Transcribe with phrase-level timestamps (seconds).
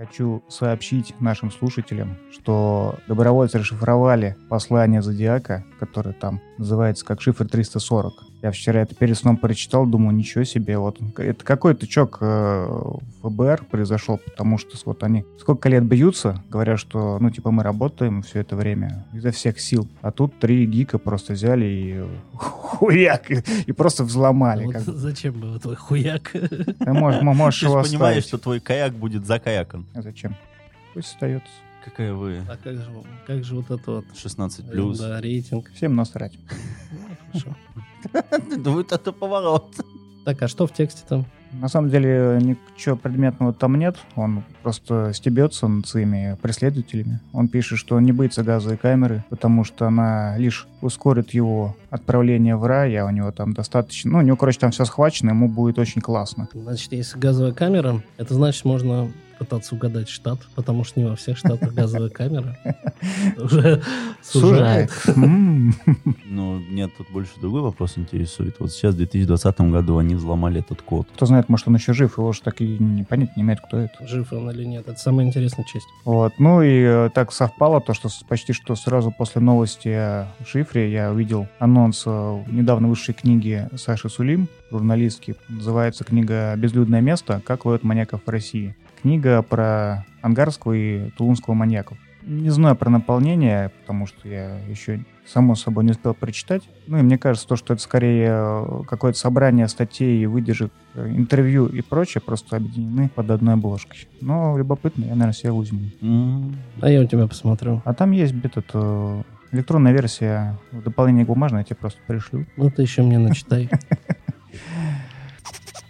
[0.00, 8.29] Хочу сообщить нашим слушателям, что добровольцы расшифровали послание Зодиака, которое там называется как шифр 340.
[8.42, 12.82] Я вчера это перед сном прочитал, думаю, ничего себе, вот это какой-то чок э,
[13.22, 18.22] ФБР произошел, потому что вот они сколько лет бьются, говорят, что, ну, типа, мы работаем
[18.22, 22.04] все это время изо всех сил, а тут три гика просто взяли и
[22.34, 24.64] хуяк, и, и просто взломали.
[24.64, 26.30] Вот зачем был твой хуяк?
[26.32, 28.24] Ты можешь, можешь Ты его понимаешь, оставить.
[28.24, 29.84] что твой каяк будет закаякан.
[29.94, 30.34] А зачем?
[30.94, 31.48] Пусть остается.
[31.84, 32.42] Какая вы?
[32.48, 32.90] А как же,
[33.26, 34.04] как же вот это вот?
[34.14, 34.98] 16 плюс.
[34.98, 35.70] Да, рейтинг.
[35.72, 36.38] Всем насрать.
[36.92, 36.98] Ну,
[37.32, 37.56] хорошо.
[38.12, 39.66] Да вот это поворот.
[40.24, 41.26] Так, а что в тексте там?
[41.52, 43.96] На самом деле ничего предметного там нет.
[44.14, 47.20] Он просто стебется над своими преследователями.
[47.32, 52.54] Он пишет, что он не боится газовой камеры, потому что она лишь ускорит его отправление
[52.56, 54.12] в рай, а у него там достаточно...
[54.12, 56.48] Ну, у него, короче, там все схвачено, ему будет очень классно.
[56.54, 61.38] Значит, если газовая камера, это значит, можно пытаться угадать штат, потому что не во всех
[61.38, 62.58] штатах газовая камера.
[63.38, 63.82] Уже
[64.22, 64.92] сужает.
[65.16, 68.56] Ну, нет, тут больше другой вопрос интересует.
[68.60, 71.08] Вот сейчас, в 2020 году, они взломали этот код.
[71.14, 73.78] Кто знает, может, он еще жив, его же так и не понять не имеет, кто
[73.78, 74.06] это.
[74.06, 74.86] Жив он или нет.
[74.86, 75.86] Это самая интересная часть.
[76.04, 76.34] Вот.
[76.38, 81.10] Ну и э, так совпало то, что почти что сразу после новости о шифре я
[81.10, 85.34] увидел анонс э, недавно вышедшей книги Саши Сулим, журналистки.
[85.48, 87.40] Называется книга «Безлюдное место.
[87.46, 88.76] Как ловят маньяков в России».
[89.02, 91.96] Книга про ангарского и тулунского маньяков.
[92.22, 96.62] Не знаю про наполнение, потому что я еще, само собой, не успел прочитать.
[96.86, 101.66] Ну и мне кажется, то, что это скорее э, какое-то собрание статей, выдержек, э, интервью
[101.66, 104.06] и прочее, просто объединены под одной обложкой.
[104.20, 105.80] Но любопытно, я, наверное, себе возьму.
[106.02, 107.80] М, А я у тебя посмотрю.
[107.86, 112.44] А там есть этот, э, электронная версия в дополнение к бумажной, я тебе просто пришлю.
[112.58, 113.70] Ну, ты еще мне начитай.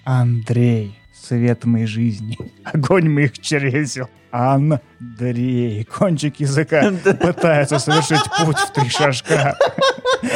[0.05, 4.09] Андрей, свет моей жизни, огонь моих чересел.
[4.31, 9.57] Андрей, кончик языка пытается совершить путь в три шажка,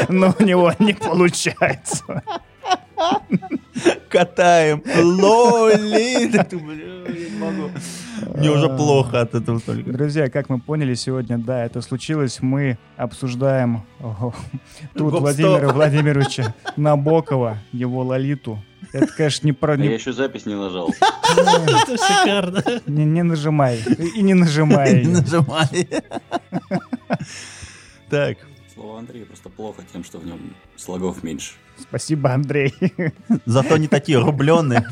[0.08, 2.22] но у него не получается.
[4.08, 4.82] Катаем.
[4.96, 6.30] Лоли.
[8.36, 9.92] Мне уже плохо от этого только.
[9.92, 12.38] Друзья, как мы поняли сегодня, да, это случилось.
[12.40, 15.20] Мы обсуждаем Гоп-стоп.
[15.20, 18.58] Владимира Владимировича Набокова, его Лолиту.
[18.94, 19.74] Это, конечно, не про...
[19.74, 20.88] А я еще запись не нажал.
[21.36, 22.62] Это шикарно.
[22.86, 23.80] Не, не нажимай.
[24.14, 25.04] И не нажимай.
[25.04, 25.88] Не нажимай.
[28.08, 28.38] Так,
[28.72, 30.38] Слово Андрея просто плохо тем, что в нем
[30.76, 31.54] слогов меньше.
[31.80, 32.72] Спасибо, Андрей.
[33.46, 34.86] зато не такие рубленые.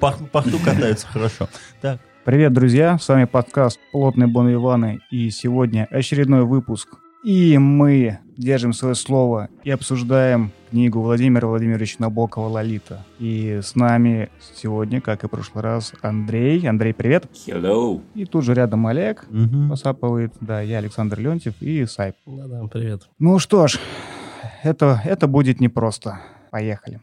[0.00, 1.48] По пахту катаются хорошо.
[1.80, 2.98] Так, Привет, друзья.
[2.98, 5.00] С вами подкаст «Плотные Бон Иваны».
[5.10, 6.88] И сегодня очередной выпуск.
[7.22, 13.04] И мы держим свое слово и обсуждаем книгу Владимира Владимировича Набокова «Лолита».
[13.20, 16.66] И с нами сегодня, как и в прошлый раз, Андрей.
[16.66, 17.28] Андрей, привет.
[17.46, 18.02] Hello!
[18.16, 19.70] И тут же рядом Олег мгм.
[19.70, 20.32] посапывает.
[20.40, 22.16] Да, я Александр Леонтьев и Сайп.
[22.26, 23.08] Да-да, привет.
[23.20, 23.78] Ну что ж,
[24.64, 26.18] это, это будет непросто.
[26.50, 27.00] Поехали.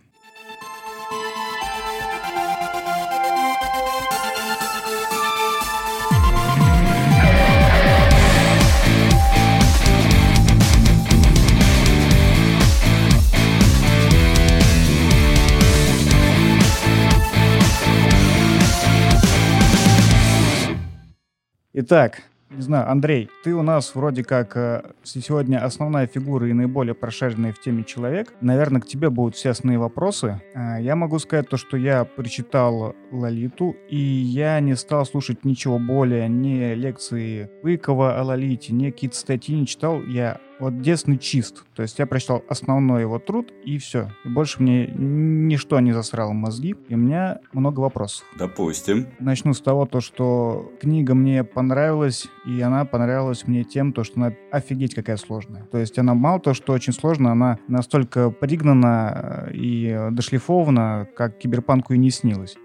[21.71, 26.95] Итак, не знаю, Андрей, ты у нас вроде как э, сегодня основная фигура и наиболее
[26.95, 28.33] прошаренный в теме человек.
[28.41, 30.41] Наверное, к тебе будут все основные вопросы.
[30.55, 35.77] А, Я могу сказать то, что я прочитал Лолиту, и я не стал слушать ничего
[35.77, 40.01] более, ни лекции Быкова о Лолите, ни какие-то статьи не читал.
[40.01, 41.63] Я вот детственный чист.
[41.75, 44.11] То есть я прочитал основной его труд, и все.
[44.25, 48.25] И больше мне ничто не засрало мозги, и у меня много вопросов.
[48.37, 49.07] Допустим.
[49.19, 54.19] Начну с того, то, что книга мне понравилась, и она понравилась мне тем, то, что
[54.19, 55.63] она офигеть какая сложная.
[55.71, 61.07] То есть она мало то, что очень сложная, она настолько пригнана э, и э, дошлифована,
[61.15, 62.57] как киберпанку и не снилось.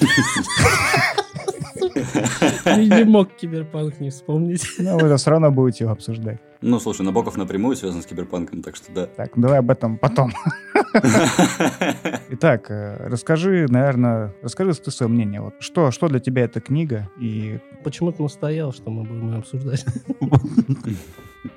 [2.66, 4.66] Не мог киберпанк не вспомнить.
[4.78, 6.40] Но вы все равно будете его обсуждать.
[6.60, 9.06] Ну, слушай, Набоков напрямую связан с киберпанком, так что да.
[9.06, 10.32] Так, давай об этом потом.
[12.30, 15.40] Итак, э, расскажи, наверное, расскажи ты свое мнение.
[15.40, 19.38] Вот что, что для тебя эта книга и Почему ты настоял, что мы будем ее
[19.38, 19.84] обсуждать?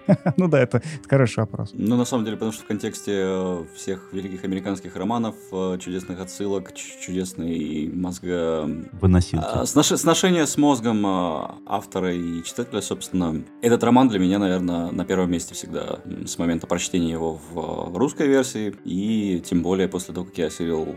[0.38, 1.72] Ну да, это хороший вопрос.
[1.74, 6.20] Ну, на самом деле, потому что в контексте э, всех великих американских романов, э, чудесных
[6.20, 8.70] отсылок, чудесный мозга...
[8.94, 9.46] Выносилки.
[9.46, 13.44] А, сношение с мозгом э, автора и читателя, собственно.
[13.62, 18.28] Этот роман для меня, наверное, на первом месте всегда с момента прочтения его в русской
[18.28, 20.96] версии, и тем более после того, как я осилил,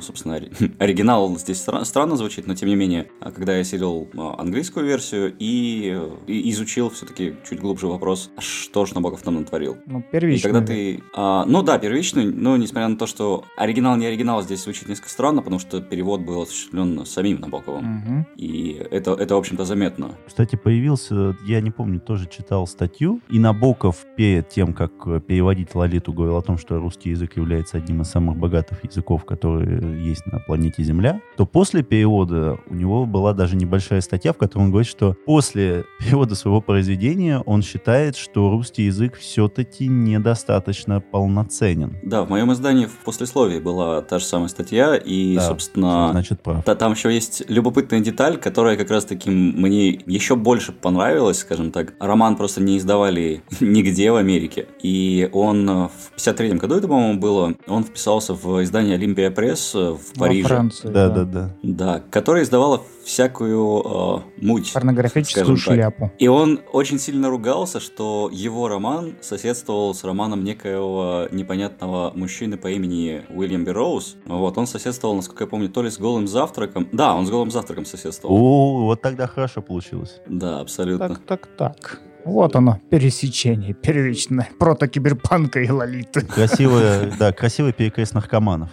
[0.00, 0.36] собственно,
[0.78, 4.08] оригинал здесь странно звучит, но тем не менее, когда я осилил
[4.38, 5.90] английскую версию и
[6.26, 9.76] изучил все-таки чуть глубже вопрос, что ж Набоков там натворил.
[9.86, 10.50] Ну, первичный.
[10.50, 11.02] И когда ты...
[11.14, 15.10] А, ну да, первичный, но несмотря на то, что оригинал не оригинал, здесь звучит несколько
[15.10, 17.98] странно, потому что перевод был осуществлен самим Набоковым.
[17.98, 18.26] Угу.
[18.36, 20.16] И это, это, в общем-то, заметно.
[20.26, 24.92] Кстати, появился, я не помню, тоже читал статью, и Набоков перед тем, как
[25.26, 30.04] переводить Лолиту, говорил о том, что русский язык является одним из самых богатых языков, которые
[30.04, 34.64] есть на планете Земля, то после перевода у него была даже небольшая статья, в которой
[34.64, 41.96] он говорит, что после перевода своего произведения он считает, что русский язык все-таки недостаточно полноценен.
[42.02, 46.42] Да, в моем издании в послесловии была та же самая статья, и, да, собственно, значит,
[46.42, 46.64] прав.
[46.64, 51.94] Та, там еще есть любопытная деталь, которая как раз-таки мне еще больше понравилась, скажем так.
[52.00, 57.54] Роман просто не издавали нигде в Америке, и он в 53-м году, это, по-моему, было,
[57.66, 60.42] он вписался в издание Олимпия Пресс в Париже.
[60.42, 61.50] Во Франции, да, да, да.
[61.62, 64.72] Да, которое издавало всякую э, муть.
[64.72, 66.12] Порнографическую шляпу.
[66.18, 72.68] И он очень сильно ругался, что его роман соседствовал с романом некоего непонятного мужчины по
[72.68, 74.16] имени Уильям Берроуз.
[74.26, 76.86] Вот, он соседствовал, насколько я помню, то ли с голым завтраком.
[76.92, 78.36] Да, он с голым завтраком соседствовал.
[78.36, 80.20] О, вот тогда хорошо получилось.
[80.26, 81.08] Да, абсолютно.
[81.08, 82.00] Так, так, так.
[82.26, 86.20] Вот оно, пересечение первичное протокиберпанка и лолиты.
[86.26, 88.68] Красивый, да, красивый перекрест наркоманов.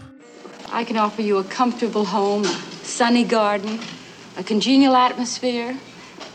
[0.73, 3.79] I can offer you a comfortable home, a sunny garden,
[4.37, 5.77] a congenial atmosphere,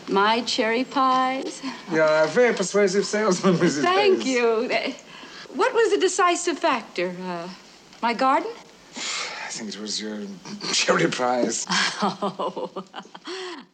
[0.09, 1.61] my cherry pies.
[1.91, 3.81] Yeah, a very persuasive salesman, Mrs.
[3.81, 4.29] Thank Bates.
[4.29, 4.69] you.
[5.55, 7.13] What was the decisive factor?
[7.27, 7.47] Uh,
[8.01, 8.51] my garden?
[8.95, 10.17] I think it was your
[10.73, 11.67] cherry pies.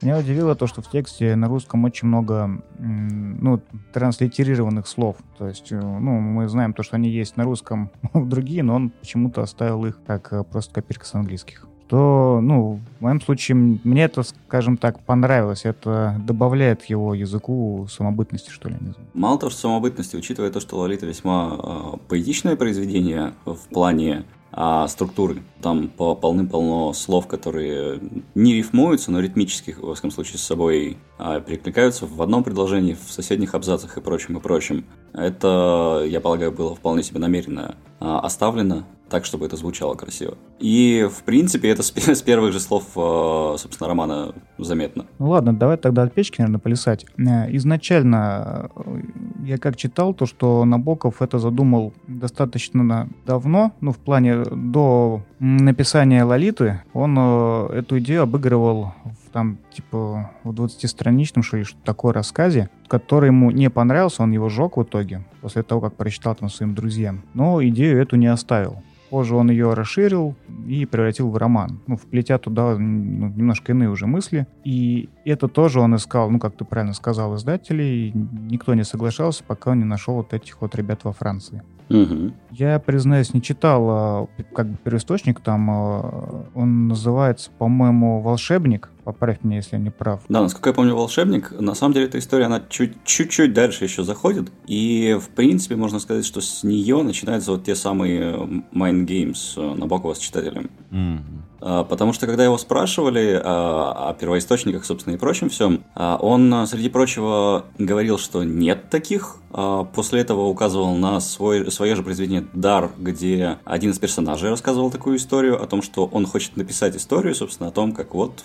[0.02, 3.62] Меня удивило то, что в тексте на русском очень много ну,
[3.94, 5.18] транслитерированных слов.
[5.38, 8.90] То есть, э, ну, мы знаем то, что они есть на русском другие, но он
[8.90, 14.04] почему-то оставил их как э, просто копирка с английских то, ну, в моем случае, мне
[14.04, 15.62] это, скажем так, понравилось.
[15.64, 19.08] Это добавляет его языку самобытности, что ли, не знаю.
[19.14, 24.26] Мало того, что самобытности, учитывая то, что Лолита весьма э, поэтичное произведение в плане
[24.60, 25.44] а структуры.
[25.62, 28.00] Там полным-полно слов, которые
[28.34, 33.12] не рифмуются, но ритмически, во всяком случае, с собой а, перекликаются в одном предложении, в
[33.12, 34.86] соседних абзацах и прочим, и прочим.
[35.14, 40.38] Это, я полагаю, было вполне себе намеренно а, оставлено так, чтобы это звучало красиво.
[40.60, 41.84] И, в принципе, это
[42.16, 45.06] с, первых же слов, э, собственно, романа заметно.
[45.20, 47.06] Ну ладно, давай тогда от печки, наверное, полисать.
[47.18, 49.02] Э, изначально э,
[49.46, 56.24] я как читал, то, что Набоков это задумал достаточно давно, ну, в плане до написания
[56.24, 62.70] «Лолиты», он эту идею обыгрывал в там, типа, в 20-страничном, что ли, что такое рассказе,
[62.88, 66.74] который ему не понравился, он его жег в итоге, после того, как прочитал там своим
[66.74, 67.22] друзьям.
[67.36, 68.82] Но идею эту не оставил.
[69.10, 70.36] Позже он ее расширил
[70.68, 74.48] и превратил в роман, ну, вплетя туда ну, немножко иные уже мысли.
[74.64, 78.12] И это тоже он искал, ну, как ты правильно сказал, издателей.
[78.14, 81.64] Никто не соглашался, пока он не нашел вот этих вот ребят во Франции.
[81.90, 82.34] Угу.
[82.52, 89.38] Я, признаюсь, не читал а, как бы первоисточник, там а, он называется, по-моему, «Волшебник», поправь
[89.42, 90.20] меня, если я не прав.
[90.28, 94.52] Да, насколько я помню, «Волшебник», на самом деле эта история, она чуть-чуть дальше еще заходит,
[94.66, 98.34] и, в принципе, можно сказать, что с нее начинаются вот те самые
[98.74, 100.70] mind games Набокова с читателем.
[100.92, 101.48] Угу.
[101.60, 106.68] А, потому что, когда его спрашивали о, о первоисточниках, собственно, и прочем всем, а, он,
[106.68, 109.38] среди прочего, говорил, что нет таких.
[109.52, 114.92] А, после этого указывал на свой, свое же произведение «Дар», где один из персонажей рассказывал
[114.92, 118.44] такую историю о том, что он хочет написать историю, собственно, о том, как вот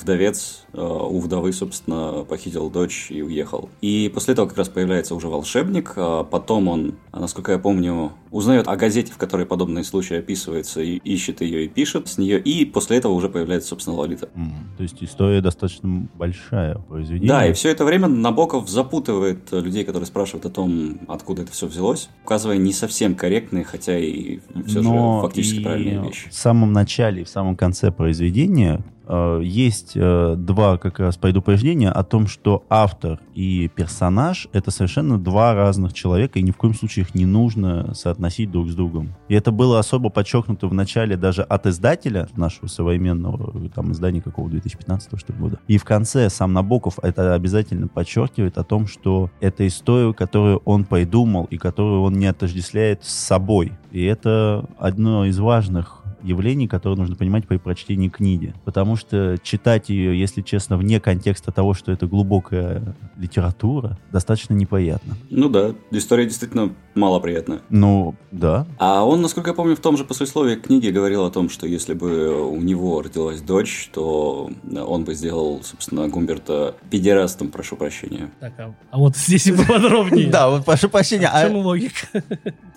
[0.00, 3.68] вдовец у вдовы, собственно, похитил дочь и уехал.
[3.80, 5.94] И после этого как раз появляется уже волшебник.
[6.30, 11.40] Потом он, насколько я помню, узнает о газете, в которой подобный случай описывается, и ищет
[11.40, 14.28] ее и пишет с нее и после этого уже появляется, собственно, Лолита.
[14.34, 14.76] Mm.
[14.76, 17.28] То есть история достаточно большая произведение.
[17.28, 21.66] Да, и все это время Набоков запутывает людей, которые спрашивают о том, откуда это все
[21.66, 26.28] взялось, указывая не совсем корректные, хотя и все Но же фактически правильные вещи.
[26.28, 28.99] В самом начале и в самом конце произведения э,
[29.42, 35.54] есть э, два как раз предупреждения о том, что автор и персонаж— это совершенно два
[35.54, 39.14] разных человека, и ни в коем случае их не нужно соотносить друг с другом.
[39.28, 44.48] И это было особо подчеркнуто в начале даже от издателя нашего современного, там, издания какого
[44.48, 45.58] 2015 что ли, года.
[45.66, 50.84] И в конце сам Набоков это обязательно подчеркивает о том, что это история, которую он
[50.84, 53.72] придумал и которую он не отождествляет с собой.
[53.90, 58.54] И это одно из важных явлений, которые нужно понимать при прочтении книги.
[58.64, 65.16] Потому что читать ее, если честно, вне контекста того, что это глубокая литература, достаточно неприятно.
[65.30, 67.60] Ну да, история действительно малоприятная.
[67.70, 68.66] Ну, да.
[68.78, 71.94] А он, насколько я помню, в том же послесловии книги говорил о том, что если
[71.94, 78.30] бы у него родилась дочь, то он бы сделал, собственно, Гумберта педерастом, прошу прощения.
[78.40, 80.30] Так, а, а вот здесь и поподробнее.
[80.30, 81.28] Да, вот прошу прощения.
[81.28, 82.06] В чем логика?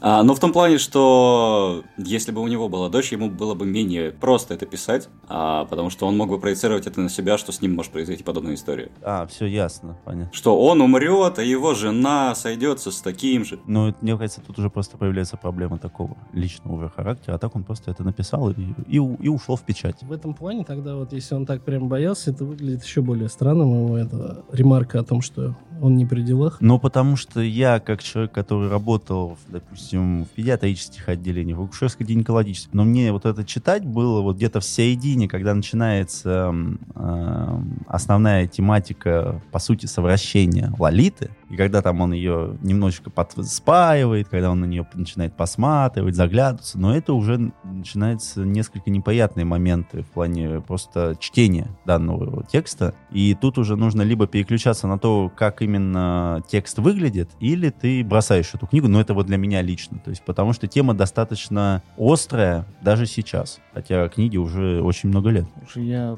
[0.02, 3.66] А, ну, в том плане, что если бы у него была дочь, ему было бы
[3.66, 7.52] менее просто это писать, а, потому что он мог бы проецировать это на себя, что
[7.52, 8.92] с ним может произойти подобная история.
[9.02, 10.32] А, все ясно, понятно.
[10.34, 13.60] Что он умрет, а его жена сойдется с таким же.
[13.66, 17.64] Ну, мне кажется, тут уже просто появляется проблема такого личного уже характера, а так он
[17.64, 18.56] просто это написал и,
[18.88, 20.02] и, у- и ушел в печать.
[20.04, 23.86] В этом плане тогда вот, если он так прям боялся, это выглядит еще более странным.
[23.86, 26.58] Его эта ремарка о том, что он не при делах.
[26.62, 32.86] Но потому что я, как человек, который работал, допустим, в педиатрических отделениях, в акушерско-гинекологических, но
[32.86, 36.54] мне вот это читать было вот где-то в середине, когда начинается
[36.96, 44.28] эм, основная тематика, по сути, совращения Лолиты, и когда там он ее немножечко под- спаивает,
[44.28, 50.08] когда он на нее начинает посматривать, заглядываться, но это уже начинаются несколько неприятные моменты в
[50.08, 56.42] плане просто чтения данного текста, и тут уже нужно либо переключаться на то, как именно
[56.48, 60.24] текст выглядит, или ты бросаешь эту книгу, но это вот для меня лично, то есть
[60.26, 65.46] потому что тема достаточно острая даже сейчас, хотя книге уже очень много лет.
[65.60, 66.18] Слушай, я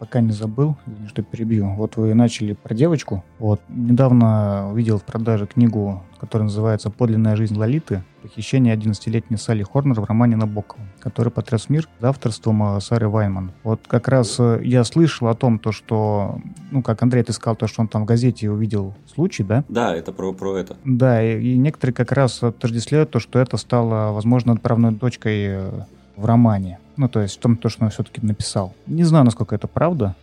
[0.00, 0.76] пока не забыл,
[1.06, 1.74] что перебью.
[1.76, 3.24] Вот вы начали про девочку.
[3.38, 8.02] Вот недавно увидел в продаже книгу, которая называется «Подлинная жизнь Лолиты.
[8.22, 13.52] Похищение 11-летней Салли Хорнер в романе Набокова», который потряс мир за авторством э, Сары Вайнман.
[13.62, 16.40] Вот как раз э, я слышал о том, то, что,
[16.70, 19.64] ну, как Андрей, ты сказал, то, что он там в газете увидел случай, да?
[19.68, 20.76] Да, это про, про это.
[20.84, 25.70] Да, и, и некоторые как раз отождествляют то, что это стало, возможно, отправной точкой э,
[26.16, 26.78] в романе.
[26.96, 28.72] Ну, то есть в том, то, что он все-таки написал.
[28.86, 30.14] Не знаю, насколько это правда.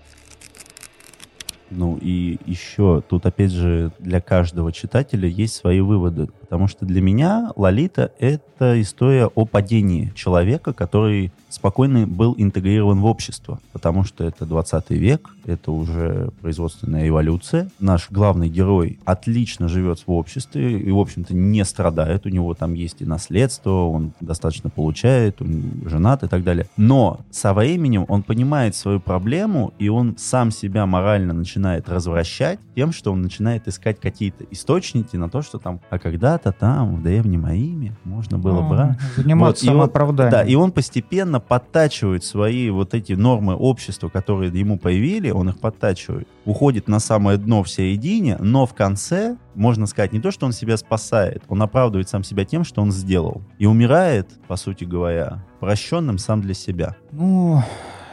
[1.71, 7.01] Ну и еще тут опять же для каждого читателя есть свои выводы, потому что для
[7.01, 14.25] меня Лолита это история о падении человека, который спокойно был интегрирован в общество, потому что
[14.25, 17.69] это 20 век, это уже производственная эволюция.
[17.79, 22.73] Наш главный герой отлично живет в обществе и, в общем-то, не страдает, у него там
[22.73, 26.67] есть и наследство, он достаточно получает, он женат и так далее.
[26.75, 32.91] Но со временем он понимает свою проблему, и он сам себя морально начинает развращать тем,
[32.91, 35.97] что он начинает искать какие-то источники на то, что там, а
[36.41, 38.99] когда-то там, в древнем Риме, можно было Ну, брать.
[39.15, 40.31] Заниматься Вот, он- самооправданием.
[40.31, 45.59] Да, и он постепенно подтачивает свои вот эти нормы общества, которые ему появили, он их
[45.59, 50.45] подтачивает, уходит на самое дно в середине, но в конце, можно сказать, не то, что
[50.45, 53.41] он себя спасает, он оправдывает сам себя тем, что он сделал.
[53.59, 56.95] И умирает, по сути говоря, прощенным сам для себя.
[57.11, 57.61] Ну,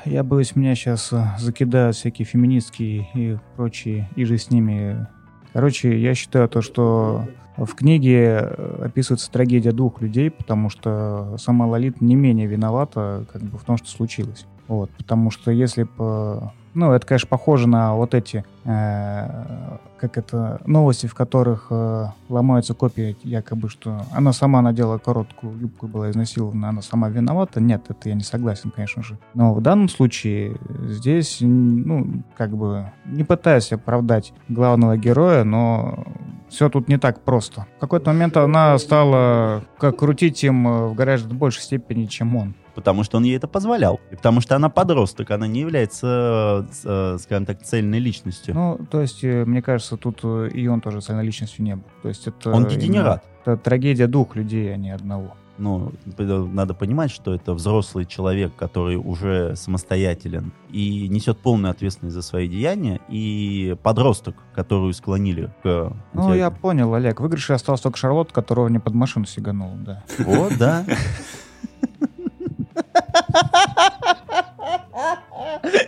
[0.05, 5.07] я боюсь, меня сейчас закидают всякие феминистские и прочие, и же с ними.
[5.53, 7.25] Короче, я считаю то, что
[7.65, 13.43] в книге э, описывается трагедия двух людей, потому что сама Лолита не менее виновата как
[13.43, 14.47] бы в том, что случилось.
[14.69, 16.53] Вот, потому что если бы...
[16.75, 22.75] Ну, это, конечно, похоже на вот эти, э, как это, новости, в которых э, ломаются
[22.75, 27.61] копии, якобы, что она сама надела короткую юбку была изнасилована, она сама виновата.
[27.61, 29.19] Нет, это я не согласен, конечно же.
[29.35, 36.05] Но в данном случае здесь, ну, как бы, не пытаюсь оправдать главного героя, но
[36.49, 37.67] все тут не так просто.
[37.77, 42.55] В какой-то момент она стала как крутить им э, в гораздо большей степени, чем он.
[42.75, 44.01] Потому что он ей это позволял.
[44.11, 48.55] И потому что она подросток, она не является, э, скажем так, цельной личностью.
[48.55, 51.85] Ну, то есть, э, мне кажется, тут э, и он тоже социальной личностью не был.
[52.03, 53.25] То есть это он дегенерат.
[53.45, 55.35] Это трагедия двух людей, а не одного.
[55.59, 62.23] ну, надо понимать, что это взрослый человек, который уже самостоятелен и несет полную ответственность за
[62.23, 65.93] свои деяния, и подросток, которую склонили к...
[66.13, 67.19] Ну, я понял, Олег.
[67.19, 70.05] В выигрыше остался только Шарлотт, которого не под машину сиганул, да.
[70.19, 70.85] Вот, да.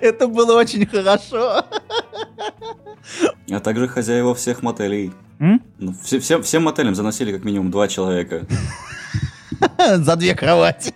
[0.00, 1.64] Это было очень хорошо.
[3.50, 5.12] А также хозяева всех мотелей.
[5.40, 5.62] М?
[5.78, 8.46] Ну, все, все- всем мотелям заносили как минимум два человека.
[9.78, 10.94] За две кровати.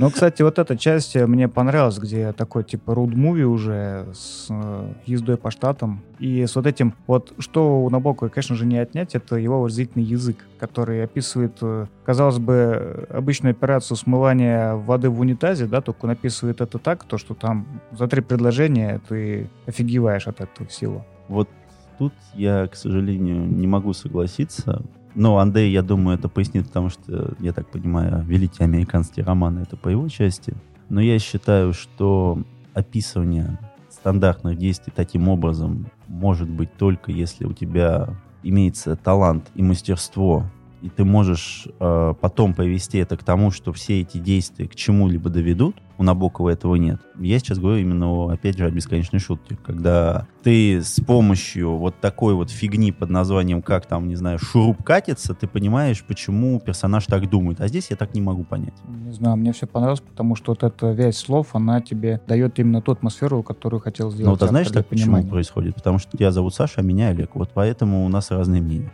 [0.00, 4.92] Ну, кстати, вот эта часть э, мне понравилась, где такой типа руд-муви уже с э,
[5.04, 6.00] ездой по штатам.
[6.18, 10.06] И с вот этим, вот что у Набокова, конечно же, не отнять, это его выразительный
[10.06, 16.12] язык, который описывает, э, казалось бы, обычную операцию смывания воды в унитазе, да, только он
[16.12, 21.04] описывает это так, то, что там за три предложения ты офигеваешь от этого всего.
[21.28, 21.50] Вот
[21.98, 24.82] тут я, к сожалению, не могу согласиться.
[25.14, 29.76] Но Андрей, я думаю, это пояснит, потому что, я так понимаю, великие американские романы— это
[29.76, 30.54] по его части.
[30.88, 32.42] Но я считаю, что
[32.74, 33.58] описывание
[33.90, 38.10] стандартных действий таким образом может быть только если у тебя
[38.42, 40.44] имеется талант и мастерство,
[40.80, 45.28] и ты можешь э, потом повести это к тому, что все эти действия к чему-либо
[45.28, 46.98] доведут, у Набокова этого нет.
[47.18, 52.32] Я сейчас говорю именно, опять же, о бесконечной шутке, когда ты с помощью вот такой
[52.32, 57.28] вот фигни под названием, как там, не знаю, шуруп катится, ты понимаешь, почему персонаж так
[57.28, 57.60] думает.
[57.60, 58.72] А здесь я так не могу понять.
[58.88, 62.80] Не знаю, мне все понравилось, потому что вот эта вязь слов, она тебе дает именно
[62.80, 64.24] ту атмосферу, которую хотел сделать.
[64.24, 65.28] Ну, вот а знаешь, так почему понимания.
[65.28, 65.74] происходит?
[65.74, 67.34] Потому что тебя зовут Саша, а меня Олег.
[67.34, 68.90] Вот поэтому у нас разные мнения.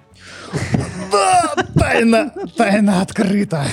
[1.75, 3.65] Тайна, тайна открыта.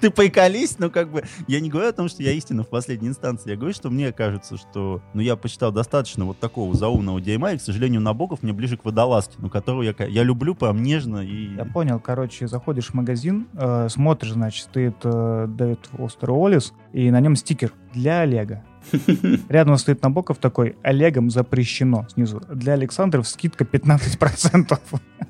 [0.00, 3.08] Ты приколись, но как бы я не говорю о том, что я истина в последней
[3.08, 3.50] инстанции.
[3.50, 7.58] Я говорю, что мне кажется, что ну, я почитал достаточно вот такого заумного дерьма, и,
[7.58, 11.54] к сожалению, Набоков мне ближе к Водолазкину, которого я, я люблю прям нежно и...
[11.54, 17.10] Я понял, короче, заходишь в магазин, э, смотришь, значит, стоит э, Дэвид Фостер Уоллес, и
[17.10, 18.64] на нем стикер для Олега.
[19.50, 22.42] Рядом стоит Набоков такой, Олегом запрещено снизу.
[22.48, 24.78] Для Александров скидка 15%.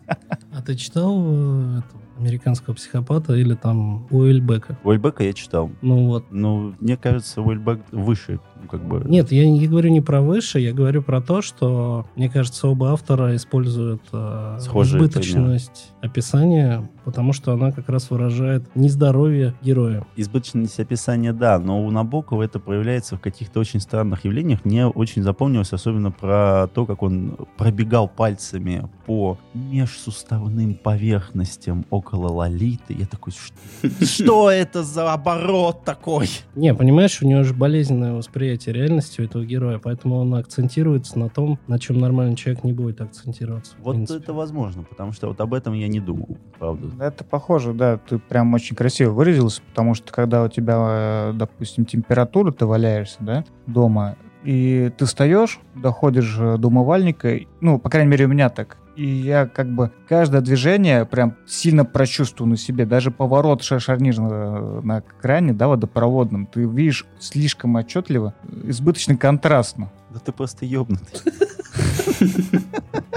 [0.07, 4.78] А ты читал э, этого американского психопата или там Уэльбека?
[4.85, 5.71] Уэльбека я читал.
[5.81, 6.25] Ну вот.
[6.31, 8.40] Ну, мне кажется, Уэльбек выше,
[8.71, 9.02] как бы...
[9.09, 12.92] Нет, я не говорю не про выше, я говорю про то, что, мне кажется, оба
[12.92, 20.04] автора используют э, Схожие избыточность описания, потому что она как раз выражает нездоровье героя.
[20.16, 24.64] Избыточность описания, да, но у Набокова это проявляется в каких-то очень странных явлениях.
[24.64, 32.95] Мне очень запомнилось особенно про то, как он пробегал пальцами по межсуставным поверхностям около Лолиты.
[32.95, 36.28] Я такой, «Ш- что это за оборот такой?
[36.54, 41.28] Не, понимаешь, у него же болезненное восприятие реальности у этого героя, поэтому он акцентируется на
[41.28, 43.75] том, на чем нормальный человек не будет акцентироваться.
[43.80, 44.18] Вот принципе.
[44.21, 46.88] это возможно, потому что вот об этом я не думал, правда.
[47.04, 51.85] Это похоже, да, ты прям очень красиво выразился, потому что когда у тебя, э, допустим,
[51.85, 58.11] температура, ты валяешься, да, дома, и ты встаешь, доходишь э, до умывальника, ну, по крайней
[58.11, 62.85] мере, у меня так, и я как бы каждое движение прям сильно прочувствую на себе.
[62.87, 68.35] Даже поворот ша- шарнирного на кране, да, водопроводном, ты видишь слишком отчетливо,
[68.65, 69.91] избыточно контрастно.
[70.11, 71.21] Да ты просто ебнутый.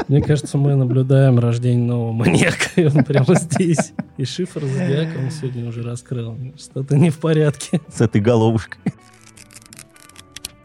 [0.08, 3.94] Мне кажется, мы наблюдаем рождение нового маньяка, и он прямо здесь.
[4.18, 6.38] И шифр зодиака он сегодня уже раскрыл.
[6.58, 7.82] Что-то не в порядке.
[7.92, 8.94] С этой головушкой.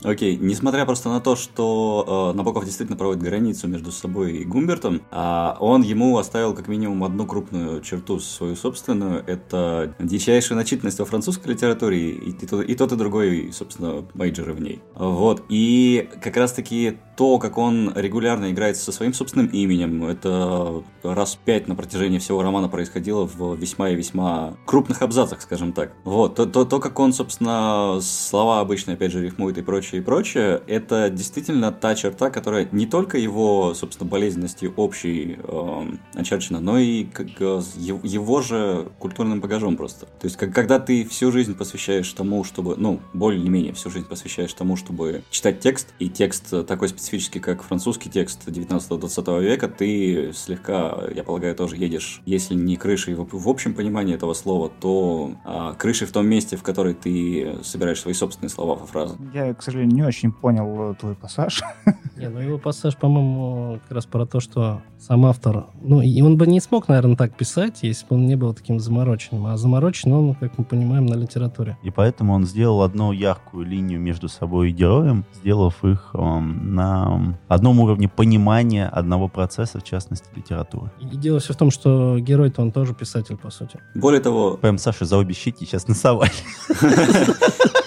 [0.03, 5.03] Окей, несмотря просто на то, что э, Набоков действительно проводит границу между собой и Гумбертом,
[5.11, 9.23] а он ему оставил как минимум одну крупную черту свою собственную.
[9.27, 14.55] Это дичайшая начитанность во французской литературе и, и, тот, и тот, и другой, собственно, мейджоры
[14.55, 14.81] в ней.
[14.95, 15.45] Вот.
[15.49, 21.69] И как раз-таки то, как он регулярно играет со своим собственным именем, это раз пять
[21.69, 25.93] на протяжении всего романа происходило в весьма и весьма крупных абзацах, скажем так.
[26.05, 26.37] Вот.
[26.37, 30.63] То, то, то как он, собственно, слова обычно, опять же, рифмует и прочее, и прочее,
[30.67, 37.05] это действительно та черта, которая не только его, собственно, болезненностью общей э, очерчена, но и
[37.05, 40.07] как, э, его, же культурным багажом просто.
[40.07, 44.53] То есть, как, когда ты всю жизнь посвящаешь тому, чтобы, ну, более-менее всю жизнь посвящаешь
[44.53, 50.33] тому, чтобы читать текст, и текст э, такой специфический, как французский текст 19-20 века, ты
[50.35, 55.33] слегка, я полагаю, тоже едешь, если не крышей в, в общем понимании этого слова, то
[55.45, 59.17] а, крышей в том месте, в которой ты собираешь свои собственные слова во фразы.
[59.33, 61.63] Я, к сожалению, не очень понял э, твой пассаж.
[62.17, 65.67] Не, ну его пассаж, по-моему, как раз про то, что сам автор...
[65.81, 68.79] Ну, и он бы не смог, наверное, так писать, если бы он не был таким
[68.79, 69.47] замороченным.
[69.47, 71.79] А заморочен он, как мы понимаем, на литературе.
[71.83, 77.39] И поэтому он сделал одну яркую линию между собой и героем, сделав их эм, на
[77.49, 80.91] одном уровне понимания одного процесса, в частности, литературы.
[81.01, 83.79] И дело все в том, что герой-то он тоже писатель, по сути.
[83.95, 86.31] Более того, Прям Саша за обе щеки сейчас насовали.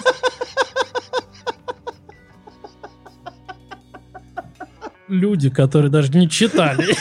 [5.08, 6.94] Люди, которые даже не читали.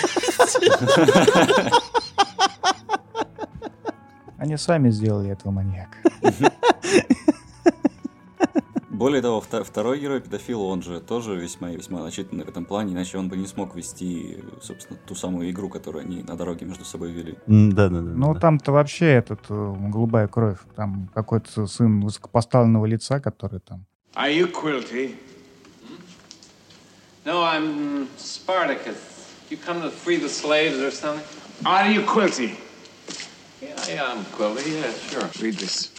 [4.38, 5.98] Они сами сделали этого маньяка.
[8.90, 12.64] Более того, вто- второй герой педофил, он же тоже весьма и весьма начитанный в этом
[12.64, 16.66] плане, иначе он бы не смог вести, собственно, ту самую игру, которую они на дороге
[16.66, 17.36] между собой вели.
[17.48, 18.12] Да-да-да.
[18.12, 20.60] Ну, там-то вообще этот, э, голубая кровь.
[20.76, 23.86] Там какой-то сын высокопоставленного лица, который там...
[24.16, 25.16] Are you Quilty?
[27.26, 29.00] No, I'm Spartacus.
[29.50, 31.24] You come to free the slaves or something?
[31.66, 32.58] Are you Quilty?
[33.62, 34.82] Yeah, yeah, I'm Quilty.
[34.82, 35.30] Yeah, sure.
[35.42, 35.94] Read this.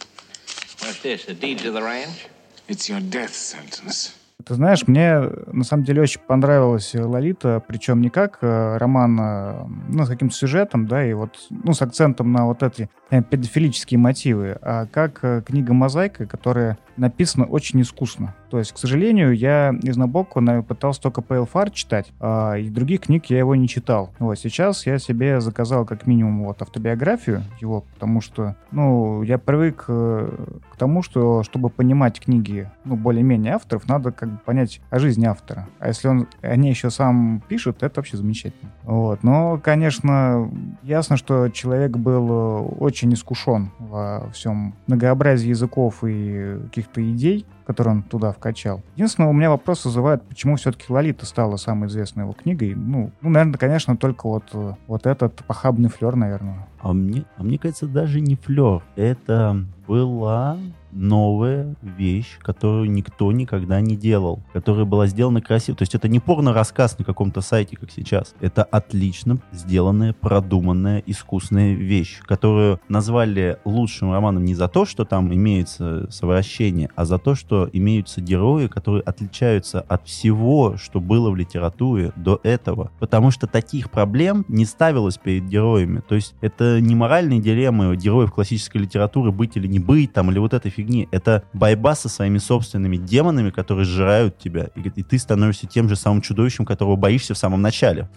[0.81, 1.25] What's this?
[1.25, 2.27] The deed to the ranch?
[2.67, 4.13] It's your death sentence.
[4.45, 9.65] Ты знаешь, мне на самом деле очень понравилась Лолита, причем не как э, роман, э,
[9.89, 13.97] ну, с каким-то сюжетом, да, и вот, ну, с акцентом на вот эти э, педофилические
[13.97, 18.35] мотивы, а как э, книга «Мозаика», которая написана очень искусно.
[18.55, 23.01] То есть, к сожалению, я из Набоку на- пытался только PLFR читать, а из других
[23.01, 24.11] книг я его не читал.
[24.17, 29.83] Вот сейчас я себе заказал как минимум вот автобиографию его, потому что, ну, я привык
[29.89, 30.29] э,
[30.71, 35.25] к тому, что чтобы понимать книги, ну, более-менее авторов, надо как бы понять о жизни
[35.25, 35.67] автора.
[35.79, 38.71] А если он о ней еще сам пишет, это вообще замечательно.
[38.83, 39.21] Вот.
[39.21, 40.49] Но, конечно,
[40.81, 47.95] ясно, что человек был э, очень искушен во всем многообразии языков и каких-то идей, которые
[47.95, 48.81] он туда вкачал.
[48.95, 52.75] Единственное, у меня вопрос вызывает, почему все-таки «Лолита» стала самой известной его книгой.
[52.75, 56.67] Ну, ну наверное, конечно, только вот, э, вот этот похабный флер, наверное.
[56.81, 58.83] А мне, а мне кажется, даже не флер.
[58.95, 60.57] Это была
[60.95, 65.77] новая вещь, которую никто никогда не делал, которая была сделана красиво.
[65.77, 68.33] То есть это не порно-рассказ на каком-то сайте, как сейчас.
[68.39, 75.33] Это отлично сделанная, продуманная, искусная вещь, которую назвали лучшим романом не за то, что там
[75.33, 81.35] имеется совращение, а за то, что имеются герои, которые отличаются от всего, что было в
[81.35, 82.91] литературе до этого.
[82.99, 86.01] Потому что таких проблем не ставилось перед героями.
[86.07, 90.39] То есть это не моральные дилеммы героев классической литературы быть или не быть, там, или
[90.39, 91.07] вот этой фигни.
[91.11, 94.69] Это борьба со своими собственными демонами, которые сжирают тебя.
[94.75, 98.07] И, и ты становишься тем же самым чудовищем, которого боишься в самом начале.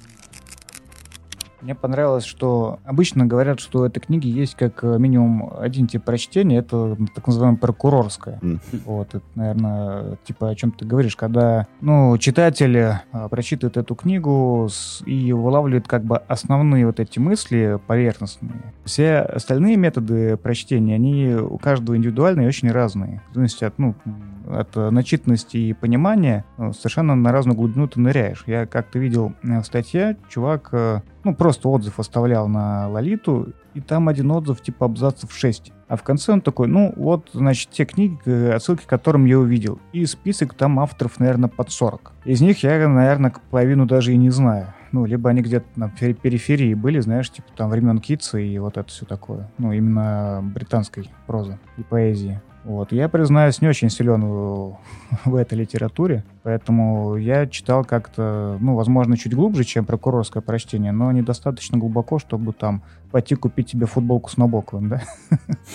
[1.60, 6.04] Мне понравилось, что обычно говорят, что у этой книги есть как э, минимум один тип
[6.04, 8.38] прочтения, это так называемое прокурорское.
[8.86, 14.68] Вот, это, наверное, типа о чем ты говоришь, когда, ну, читатель а, прочитывает эту книгу
[14.70, 18.52] с- и вылавливает как бы основные вот эти мысли поверхностные.
[18.84, 23.20] Все остальные методы прочтения, они у каждого индивидуальные и очень разные.
[23.32, 23.94] В зависимости от, ну,
[24.48, 28.44] от э, начитанности и понимания ну, совершенно на разную глубину ты ныряешь.
[28.46, 33.80] Я как-то видел э, в статье, чувак, э, ну, просто отзыв оставлял на Лолиту, и
[33.80, 35.72] там один отзыв типа абзацев 6.
[35.88, 39.38] А в конце он такой, ну, вот, значит, те книги, э, отсылки к которым я
[39.38, 39.78] увидел.
[39.92, 42.12] И список там авторов, наверное, под 40.
[42.24, 44.74] Из них я, наверное, половину даже и не знаю.
[44.92, 48.76] Ну, либо они где-то на пери- периферии были, знаешь, типа там времен Китса и вот
[48.76, 49.50] это все такое.
[49.58, 52.40] Ну, именно британской прозы и поэзии.
[52.64, 52.92] Вот.
[52.92, 54.22] Я, признаюсь, не очень силен
[55.24, 61.10] в, этой литературе, поэтому я читал как-то, ну, возможно, чуть глубже, чем прокурорское прочтение, но
[61.12, 65.02] недостаточно глубоко, чтобы там пойти купить тебе футболку с Набоковым, да?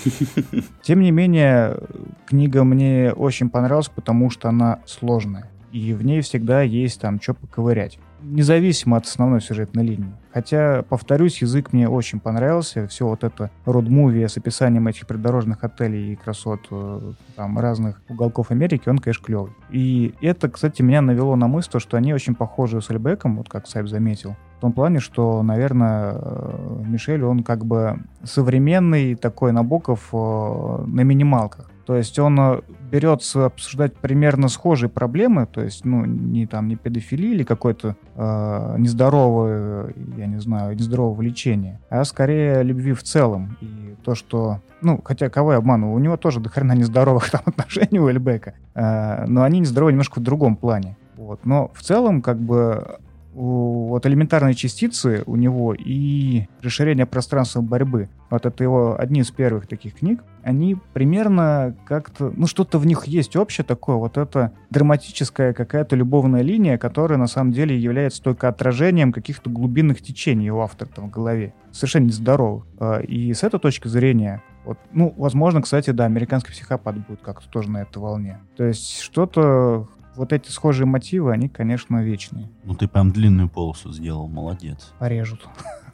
[0.83, 1.77] Тем не менее,
[2.25, 5.49] книга мне очень понравилась, потому что она сложная.
[5.71, 7.97] И в ней всегда есть там что поковырять.
[8.23, 10.13] Независимо от основной сюжетной линии.
[10.33, 12.87] Хотя, повторюсь, язык мне очень понравился.
[12.87, 18.49] Все вот это род-муви с описанием этих придорожных отелей и красот э, там разных уголков
[18.49, 19.51] Америки, он, конечно, клевый.
[19.69, 23.49] И это, кстати, меня навело на мысль, то, что они очень похожи с Альбеком, вот
[23.49, 24.35] как Сайб заметил.
[24.57, 31.01] В том плане, что, наверное, э, Мишель, он как бы современный такой Набоков э, на
[31.01, 31.69] минималках.
[31.85, 36.75] То есть он э, берется обсуждать примерно схожие проблемы, то есть, ну, не там, не
[36.75, 43.57] педофилии или какое-то э, нездоровое, я не знаю, нездоровое влечение, а скорее любви в целом.
[43.61, 47.41] И то, что, ну, хотя кого я обманываю, у него тоже до хрена нездоровых там
[47.45, 50.95] отношений у Эльбека, э, но они нездоровы немножко в другом плане.
[51.17, 51.45] Вот.
[51.45, 52.97] Но в целом, как бы,
[53.33, 59.67] вот элементарные частицы у него и расширение пространства борьбы, вот это его одни из первых
[59.67, 65.53] таких книг, они примерно как-то, ну что-то в них есть общее такое, вот это драматическая
[65.53, 70.89] какая-то любовная линия, которая на самом деле является только отражением каких-то глубинных течений у автора
[70.93, 72.65] там в голове, совершенно нездоровых.
[72.79, 77.49] А, И с этой точки зрения вот, ну, возможно, кстати, да, американский психопат будет как-то
[77.49, 78.39] тоже на этой волне.
[78.55, 82.49] То есть что-то, вот эти схожие мотивы, они, конечно, вечные.
[82.63, 84.93] Ну ты прям длинную полосу сделал, молодец.
[84.99, 85.47] Порежут.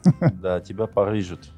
[0.32, 1.50] Да, тебя порыжет.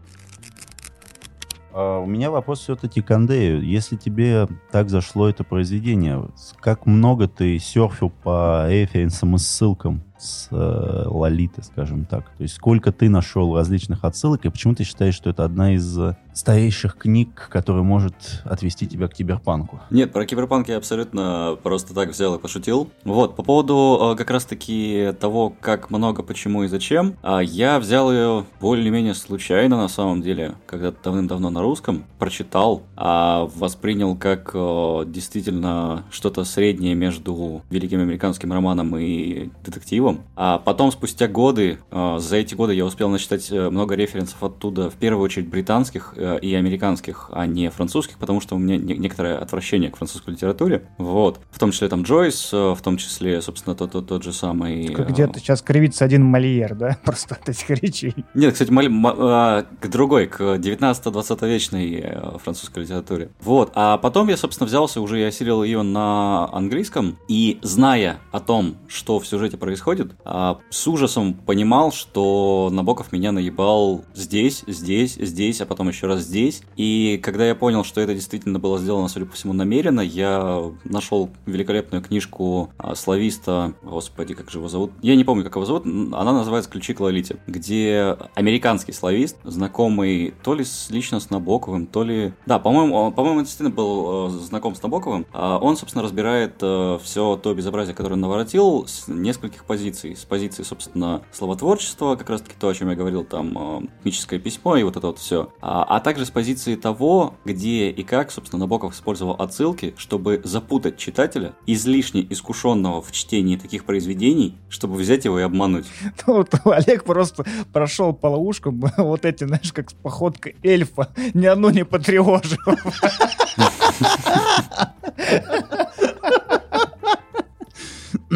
[1.73, 3.63] А, У меня вопрос все-таки к Андрею.
[3.65, 6.29] Если тебе так зашло это произведение,
[6.61, 10.03] как много ты серфил по референсам и ссылкам?
[10.23, 12.25] С э, Лолиты, скажем так?
[12.37, 15.99] То есть сколько ты нашел различных отсылок, и почему ты считаешь, что это одна из
[15.99, 19.81] э, старейших книг, которая может отвести тебя к киберпанку?
[19.91, 22.91] Нет, про киберпанк я абсолютно просто так взял и пошутил.
[23.05, 28.13] Вот, по поводу э, как раз-таки того, как много, почему и зачем, а, я взял
[28.13, 35.05] ее более-менее случайно на самом деле, когда давным-давно на русском, прочитал, а воспринял как э,
[35.07, 40.12] действительно что-то среднее между великим американским романом и детективом.
[40.37, 44.91] А потом, спустя годы, э, за эти годы я успел начитать э, много референсов оттуда,
[44.91, 48.97] в первую очередь британских э, и американских, а не французских, потому что у меня не-
[48.97, 50.83] некоторое отвращение к французской литературе.
[50.99, 51.41] Вот.
[51.51, 54.87] В том числе там Джойс, в том числе, собственно, тот, тот, тот же самый...
[54.87, 56.99] Где-то сейчас кривится один Мольер, да?
[57.05, 58.15] Просто от этих речей.
[58.35, 63.31] Нет, кстати, ма- а, к другой, к 19-20 вечной французской литературе.
[63.41, 68.41] Вот, а потом я, собственно, взялся уже и осилил ее на английском, и зная о
[68.41, 69.92] том, что в сюжете происходит,
[70.25, 76.21] а, с ужасом понимал, что Набоков меня наебал здесь, здесь, здесь, а потом еще раз
[76.21, 76.63] здесь.
[76.77, 81.31] И когда я понял, что это действительно было сделано, судя по всему, намеренно, я нашел
[81.47, 84.93] великолепную книжку а, слависта, господи, как же его зовут?
[85.03, 90.35] Я не помню, как его зовут, она называется «Ключи к Лолите», где американский славист, знакомый
[90.43, 92.33] то ли лично с Набоковым, то ли...
[92.47, 95.27] Да, по-моему, по-моему, он действительно был э, знаком с Набоковым.
[95.33, 99.82] А он, собственно, разбирает все то безобразие, которое он наворотил, с нескольких позиций.
[100.15, 104.77] С позиции, собственно, словотворчества, как раз-таки то, о чем я говорил, там, э, мифическое письмо
[104.77, 105.53] и вот это вот все.
[105.61, 110.97] А, а также с позиции того, где и как, собственно, Набоков использовал отсылки, чтобы запутать
[110.97, 115.87] читателя, излишне искушенного в чтении таких произведений, чтобы взять его и обмануть.
[116.27, 121.71] Ну, вот Олег просто прошел по ловушкам, вот эти, знаешь, как походка эльфа, ни одну
[121.71, 122.59] не потревожил.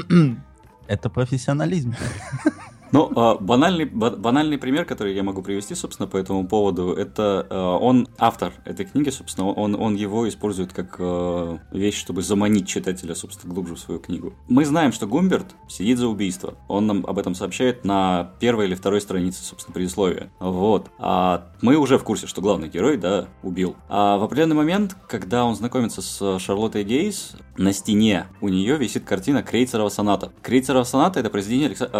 [0.86, 1.94] Это профессионализм.
[2.92, 7.46] Ну, а, банальный, ба- банальный пример, который я могу привести, собственно, по этому поводу, это
[7.50, 12.68] а, он автор этой книги, собственно, он, он его использует как а, вещь, чтобы заманить
[12.68, 14.34] читателя, собственно, глубже в свою книгу.
[14.48, 16.54] Мы знаем, что Гумберт сидит за убийство.
[16.68, 20.30] Он нам об этом сообщает на первой или второй странице, собственно, предисловия.
[20.40, 20.90] Вот.
[20.98, 23.76] А мы уже в курсе, что главный герой, да, убил.
[23.88, 29.04] А в определенный момент, когда он знакомится с Шарлоттой Гейс, на стене у нее висит
[29.04, 30.32] картина Крейцерова соната.
[30.42, 31.90] Крейцерова соната это произведение Алекса...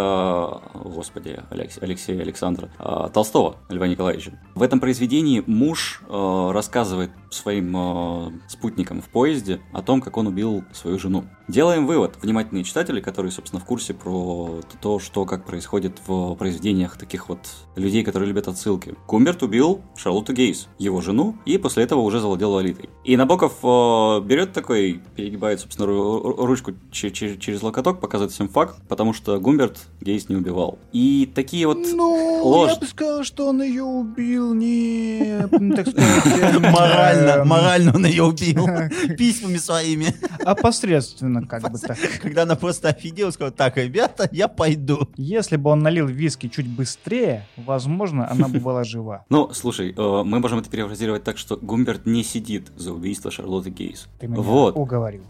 [0.85, 1.79] Господи, Алекс...
[1.79, 2.71] Алексея Александра
[3.13, 4.39] Толстого Льва Николаевича.
[4.55, 10.27] В этом произведении муж а, рассказывает своим а, спутникам в поезде о том, как он
[10.27, 11.25] убил свою жену.
[11.49, 16.97] Делаем вывод, внимательные читатели, которые, собственно, в курсе про то, что как происходит в произведениях
[16.97, 17.39] таких вот
[17.77, 18.95] людей, которые любят отсылки.
[19.07, 22.91] Гумберт убил Шарлотту Гейс, его жену, и после этого уже завладел Лолитой.
[23.05, 28.33] И Набоков э, берет такой, перегибает, собственно, ру- ру- ручку че- че- через локоток, показывает
[28.33, 30.81] всем факт, потому что Гумберт Гейс не убивал.
[30.93, 31.79] И такие вот...
[31.79, 32.73] Ну, ложь.
[32.73, 38.25] я бы сказал, что он ее убил не, так сказать, Морально, эм, морально он ее
[38.25, 38.67] убил.
[39.17, 40.07] Письмами своими.
[41.39, 42.21] Опосредственно, как бы так.
[42.23, 45.09] Когда она просто офигела, сказала, так, ребята, я пойду.
[45.17, 49.25] Если бы он налил виски чуть быстрее, возможно, она бы была жива.
[49.31, 53.71] Ну, слушай, э, мы можем это перефразировать так, что Гумберт не сидит за убийство Шарлотты
[53.71, 54.09] Гейс.
[54.19, 54.77] Ты меня Вот.
[54.77, 55.25] уговорил.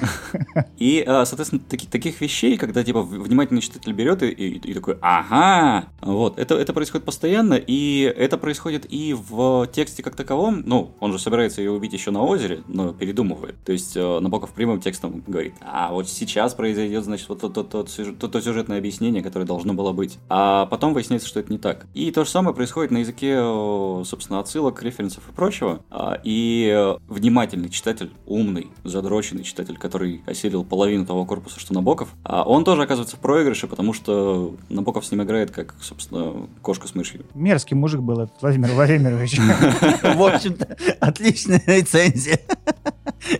[0.78, 4.98] И, э, соответственно, таки- таких вещей, когда, типа, внимательный читатель берет и, и- и такой,
[5.00, 10.90] ага, вот, это, это происходит постоянно, и это происходит и в тексте как таковом, ну,
[11.00, 13.56] он же собирается ее убить еще на озере, но передумывает.
[13.64, 17.62] То есть э, Набоков прямым текстом говорит, а вот сейчас произойдет, значит, вот то, то,
[17.62, 20.18] то, сюжет- то, то сюжетное объяснение, которое должно было быть.
[20.28, 21.86] А потом выясняется, что это не так.
[21.94, 25.80] И то же самое происходит на языке, э, собственно, отсылок, референсов и прочего.
[25.90, 32.08] А, И э, внимательный читатель, умный, задроченный читатель, который осилил половину того корпуса, что Набоков,
[32.24, 36.88] а он тоже оказывается в проигрыше, потому что Набоков с ним играет как, собственно, кошка
[36.88, 37.24] с мышью.
[37.34, 39.38] Мерзкий мужик был Владимир Владимирович.
[40.02, 42.40] В общем-то, отличная рецензия.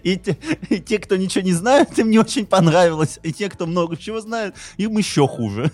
[0.03, 0.37] И те,
[0.71, 3.19] и те, кто ничего не знают, им не очень понравилось.
[3.23, 5.71] И те, кто много чего знают, им еще хуже.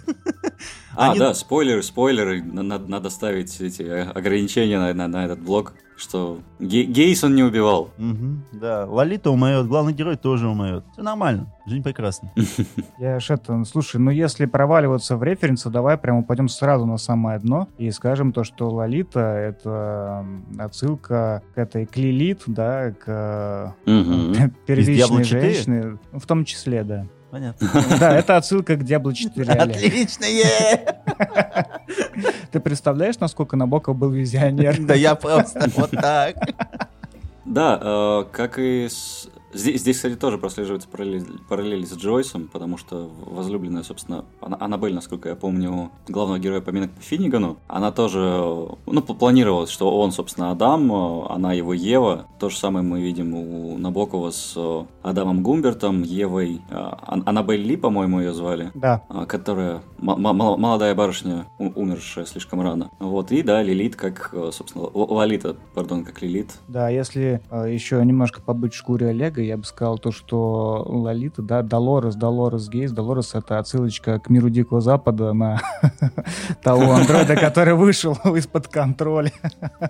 [0.94, 2.42] А, Они- да, спойлеры, спойлеры.
[2.42, 7.22] На- Надо, надо ставить эти э, ограничения на, на- на этот блог, что Ге- Гейс
[7.24, 7.90] он не убивал.
[7.96, 10.84] Мгм, да, Лолита умрет, главный герой тоже умрет.
[10.92, 12.30] Все нормально, жизнь прекрасна.
[12.98, 17.38] Я ж это, слушай, ну если проваливаться в референсы, давай прямо пойдем сразу на самое
[17.38, 20.26] дно и скажем то, что Лолита— это
[20.58, 23.04] отсылка к этой Клилит, да, к
[23.86, 25.40] э, первичной Diablo 4?
[25.52, 27.06] женщине, ну, в том числе, да.
[27.32, 27.66] Понятно.
[27.98, 29.52] Да, это отсылка к Diablo 4.
[29.52, 29.76] Олег.
[29.76, 30.26] Отлично!
[32.50, 34.78] Ты представляешь, насколько Набоков был визионер?
[34.78, 36.36] Да я просто вот так.
[37.46, 42.78] Да, э, как и с Здесь, здесь, кстати, тоже прослеживается параллель, параллель с Джойсом, потому
[42.78, 48.20] что возлюбленная, собственно, Аннабель, насколько я помню, главного героя поминок по Финнигану, она тоже,
[48.86, 52.26] ну, планировалось, что он, собственно, Адам, она его Ева.
[52.38, 54.56] То же самое мы видим у Набокова с
[55.02, 58.70] Адамом Гумбертом, Евой, Ан- Аннабель Ли, по-моему, ее звали.
[58.74, 59.02] Да.
[59.08, 62.90] а, Которая молодая барышня, умершая слишком рано.
[62.98, 66.50] Вот, и да, Лилит как, э, собственно, Лолита, пардон, как Лилит.
[66.68, 71.42] Да, если э, еще немножко побыть в шкуре Олега, я бы сказал то, что Лолита,
[71.42, 75.60] да, Долорес, Долорес Гейс, Долорес это отсылочка к миру Дикого Запада на
[76.62, 79.32] того андроида, который вышел из-под контроля.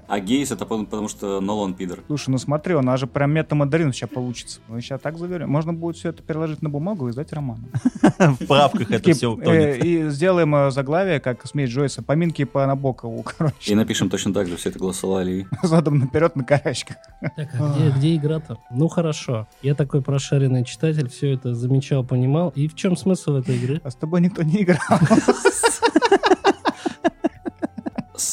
[0.09, 2.01] А Гейс это потому, что Нолан пидор.
[2.07, 4.61] Слушай, ну смотри, у нас же прям метамодерн сейчас получится.
[4.69, 5.49] Мы сейчас так заверим.
[5.51, 7.65] Можно будет все это переложить на бумагу и издать роман.
[8.19, 9.85] В правках это все э, утонет.
[9.85, 14.49] И сделаем э, заглавие, как смесь Джойса, поминки по Набокову, короче, И напишем точно так
[14.49, 15.47] же, все это голосовали.
[15.63, 16.97] задом наперед на корячках.
[17.37, 18.59] Так, а где игра-то?
[18.71, 19.42] Ну хорошо.
[19.63, 22.53] Я такой прошаренный читатель, все это замечал, понимал.
[22.55, 23.81] И в чем смысл этой игры?
[23.85, 24.81] А с тобой никто не играл.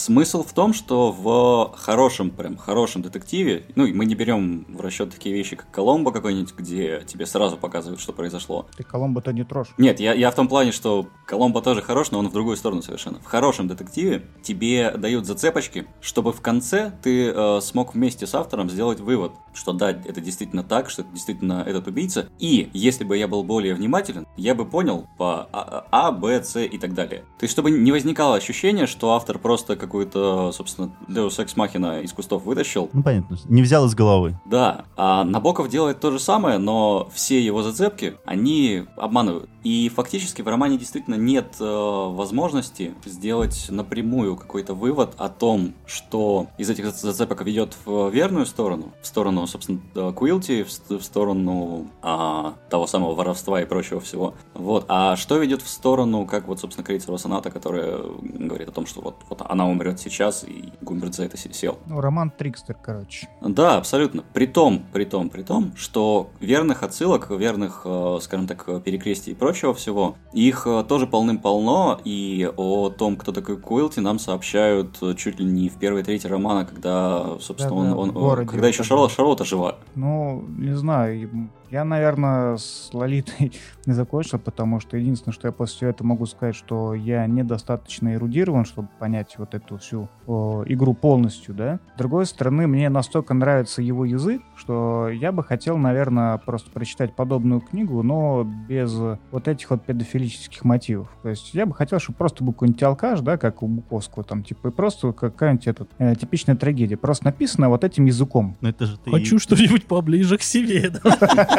[0.10, 4.82] Смысл в том, что в хорошем, прям хорошем детективе, ну, и мы не берем в
[4.82, 8.66] расчет такие вещи, как Коломбо какой-нибудь, где тебе сразу показывают, что произошло.
[8.76, 9.68] Ты Коломбо-то не трожь.
[9.78, 12.82] Нет, я, я в том плане, что Коломбо тоже хорош, но он в другую сторону
[12.82, 13.20] совершенно.
[13.20, 18.68] В хорошем детективе тебе дают зацепочки, чтобы в конце ты э, смог вместе с автором
[18.68, 22.30] сделать вывод, что да, это действительно так, что это действительно этот убийца.
[22.40, 26.60] И если бы я был более внимателен, я бы понял по А, А, Б, С
[26.60, 27.26] и так далее.
[27.38, 32.14] То есть, чтобы не возникало ощущение, что автор просто какую-то, собственно, Deus Ex Machina из
[32.14, 33.38] кустов вытащил, Ну, понятно.
[33.46, 34.40] Не взял из головы.
[34.46, 39.50] да, а Набоков делает то же самое, но все его зацепки, они обманывают.
[39.64, 46.48] И фактически в романе действительно нет э, возможности сделать напрямую какой-то вывод о том, что
[46.58, 51.04] из этих зац- зацепок ведет в верную сторону, в сторону, собственно, э, Куилти, в, в
[51.04, 54.34] сторону а, того самого воровства и прочего всего.
[54.54, 54.86] Вот.
[54.88, 59.02] А что ведет в сторону, как вот, собственно, крейцерова соната, которая говорит о том, что
[59.02, 61.80] вот, вот она умрет сейчас, и Гумберт за это се- сел.
[61.88, 63.28] Ну, роман Трикстер, короче.
[63.42, 64.24] Да, абсолютно.
[64.34, 69.36] При том, при том, при том, что верных отсылок, верных, э, скажем так, перекрестий и
[69.36, 75.14] прочего всего, их э, тоже полным-полно, и о том, кто такой Куилти, нам сообщают э,
[75.16, 78.68] чуть ли не в первой трети романа, когда, собственно, Да-да, он, он- в городе когда
[78.68, 79.12] еще Шарлот.
[79.12, 79.78] Шарлотта жива.
[79.96, 83.52] Ну, не знаю, я, наверное, с Лолитой
[83.86, 88.14] не закончил, потому что единственное, что я после всего этого могу сказать, что я недостаточно
[88.14, 91.80] эрудирован, чтобы понять вот эту всю о, игру полностью, да.
[91.96, 97.16] С другой стороны, мне настолько нравится его язык, что я бы хотел, наверное, просто прочитать
[97.16, 98.94] подобную книгу, но без
[99.32, 101.10] вот этих вот педофилических мотивов.
[101.22, 104.44] То есть я бы хотел, чтобы просто был какой-нибудь алкаш, да, как у Буковского, там,
[104.44, 108.58] типа, и просто какая-нибудь этот, э, типичная трагедия, просто написана вот этим языком.
[108.62, 109.12] Ну, это же ты...
[109.12, 110.90] Хочу что-нибудь поближе к себе.
[110.90, 111.48] да.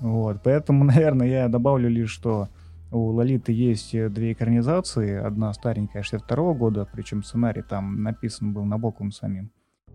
[0.00, 2.48] Вот, поэтому, наверное, я добавлю лишь, что
[2.90, 5.16] у Лолиты есть э, две экранизации.
[5.16, 9.50] Одна старенькая, 62 года, причем сценарий там написан был Набоковым самим.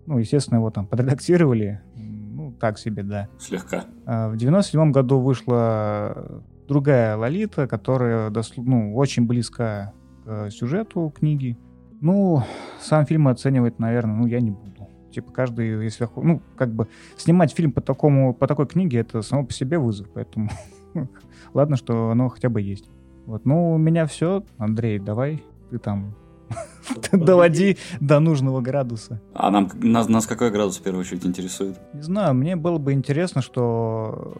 [0.06, 1.82] Ну, естественно, его там подредактировали.
[1.96, 3.30] Ну, так себе, да.
[3.38, 3.86] Слегка.
[4.06, 9.94] А В 97 году вышла другая Лолита, которая ну, очень близка
[10.26, 11.58] к сюжету книги.
[12.02, 12.44] Ну,
[12.80, 14.79] сам фильм оценивать, наверное, ну, я не буду.
[15.12, 16.08] Типа, каждый, если...
[16.16, 20.08] Ну, как бы, снимать фильм по, такому, по такой книге, это само по себе вызов,
[20.14, 20.50] поэтому...
[21.54, 22.90] Ладно, что оно хотя бы есть.
[23.26, 24.44] Вот, ну, у меня все.
[24.58, 26.16] Андрей, давай, ты там
[27.12, 29.22] доводи до нужного градуса.
[29.34, 31.80] А нам, нас, нас какой градус в первую очередь интересует?
[31.94, 34.36] Не знаю, мне было бы интересно, что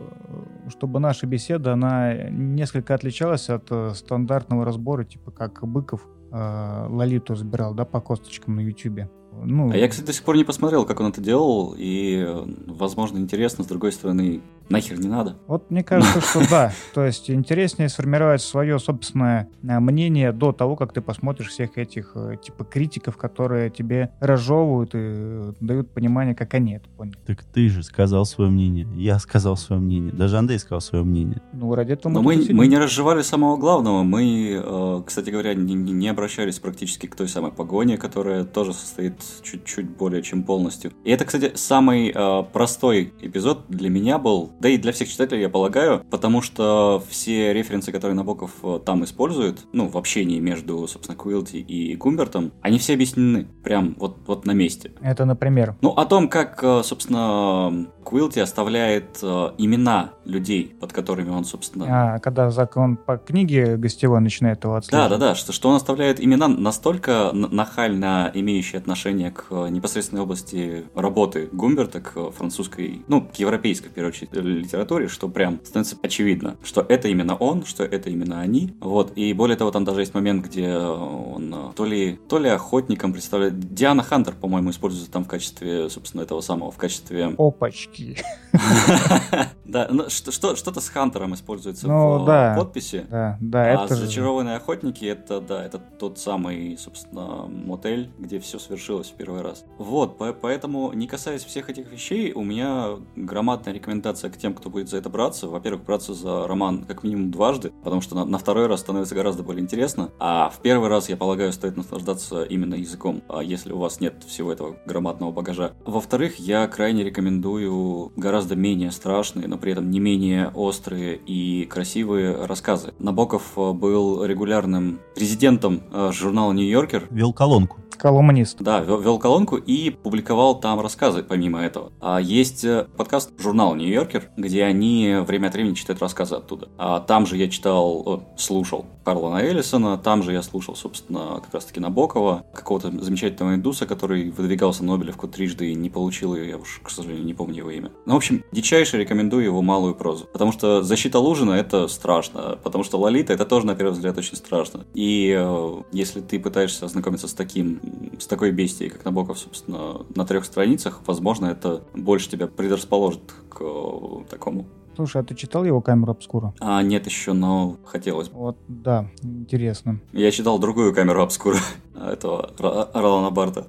[0.70, 7.36] чтобы наша беседа, она несколько отличалась от э, стандартного разбора, типа как Быков э, Лолиту
[7.36, 9.10] забирал, да, по косточкам на Ютубе.
[9.32, 12.46] Ну, А я, кстати, до сих пор не посмотрел, как он это делал, и, э,
[12.68, 15.36] возможно, интересно, с другой стороны, нахер не надо.
[15.48, 16.72] Вот мне кажется, что да.
[16.94, 22.12] То есть интереснее сформировать свое собственное э, мнение до того, как ты посмотришь всех этих
[22.16, 27.18] э, типа критиков, которые тебе разжевывают и э, дают понимание, как они это поняли.
[27.26, 28.88] Так ты же сказал свое мнение.
[28.96, 30.14] Я сказал свое мнение.
[30.14, 31.42] Даже Андрей сказал свое мнение.
[31.54, 34.04] Ну, ради этого Но мы, мы не разжевали самого главного.
[34.04, 40.22] Мы, кстати говоря, не, обращались практически к той самой погоне, которая тоже состоит чуть-чуть более
[40.22, 40.92] чем полностью.
[41.04, 42.14] И это, кстати, самый
[42.52, 47.54] простой эпизод для меня был да и для всех читателей, я полагаю, потому что все
[47.54, 52.78] референсы, которые Набоков э, там использует, ну, в общении между, собственно, Куилти и Гумбертом, они
[52.78, 54.92] все объяснены прям вот, вот на месте.
[55.02, 55.76] Это, например.
[55.82, 61.86] Ну, о том, как, э, собственно, Куилти оставляет э, имена людей, под которыми он, собственно...
[61.88, 65.12] А, когда закон по книге гостевой начинает его отслеживать.
[65.12, 71.50] да, да, что, что он оставляет имена настолько нахально имеющие отношение к непосредственной области работы
[71.52, 76.86] Гумберта, к французской, ну, к европейской, в первую очередь, литературе, что прям становится очевидно, что
[76.88, 78.74] это именно он, что это именно они.
[78.80, 82.50] Вот, и более того, там даже есть момент, где он э, то ли, то ли
[82.50, 83.60] охотником представляет...
[83.74, 87.34] Диана Хантер, по-моему, используется там в качестве, собственно, этого самого, в качестве...
[87.38, 88.18] Опачки.
[89.66, 93.06] Да, ну, что- что- что-то с Хантером используется Ну, в э, подписи.
[93.10, 99.10] Да, да, а зачарованные охотники это да, это тот самый, собственно, мотель, где все свершилось
[99.10, 99.64] в первый раз.
[99.78, 104.70] Вот, по- поэтому, не касаясь всех этих вещей, у меня громадная рекомендация к тем, кто
[104.72, 105.48] будет за это браться.
[105.48, 109.62] Во-первых, браться за роман как минимум дважды, потому что на, второй раз становится гораздо более
[109.62, 110.10] интересно.
[110.18, 114.24] А в первый раз, я полагаю, стоит наслаждаться именно языком, а если у вас нет
[114.28, 115.74] всего этого громадного багажа.
[115.86, 122.46] Во-вторых, я крайне рекомендую гораздо менее страшные, но при этом не менее острые и красивые
[122.46, 122.94] рассказы.
[123.00, 127.78] Набоков э, был регулярным резидентом э, журнала «Нью-Йоркер», Вел колонку.
[127.98, 128.62] Колумнист.
[128.62, 131.92] да, вел, вел колонку и публиковал там рассказы, помимо этого.
[132.00, 136.70] А есть э, подкаст журнала Нью-Йоркер, где они время от времени читают рассказы оттуда.
[136.78, 141.54] А там же я читал, о, слушал Карлона Эллисона, там же я слушал, собственно, как
[141.54, 146.58] раз-таки Набокова, какого-то замечательного индуса, который выдвигался на Нобелевку трижды и не получил ее, я
[146.58, 147.92] уж, к сожалению, не помню его имя.
[148.06, 150.26] Ну, в общем, дичайше рекомендую его малую прозу.
[150.32, 154.36] Потому что «Защита Лужина»— это страшно, потому что «Лолита»— это тоже, на первый взгляд, очень
[154.36, 154.86] страшно.
[154.94, 157.80] И э, если ты пытаешься ознакомиться с таким,
[158.20, 163.62] с такой бестией, как Набоков, собственно, на трех страницах, возможно, это больше тебя предрасположит к
[163.62, 164.68] э, такому.
[164.96, 166.54] Слушай, а ты читал его камеру обскура?
[166.60, 168.38] А нет еще, но хотелось бы.
[168.38, 170.00] Вот, да, интересно.
[170.14, 171.58] Я читал другую камеру обскура
[171.96, 173.66] этого Ро- Ролана Барта.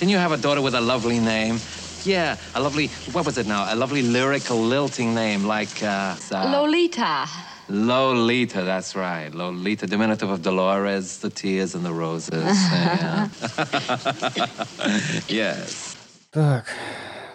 [0.00, 1.58] Didn't you have a daughter with a lovely name?
[2.05, 3.73] Yeah, a lovely, what was it now?
[3.73, 7.27] A lovely lyrical, lilting name like, uh, uh, Lolita.
[7.69, 9.33] Lolita, that's right.
[9.33, 12.43] Lolita, diminutive of Dolores, the tears and the roses.
[12.43, 13.29] Yeah.
[15.29, 15.95] yes.
[16.31, 16.65] Так,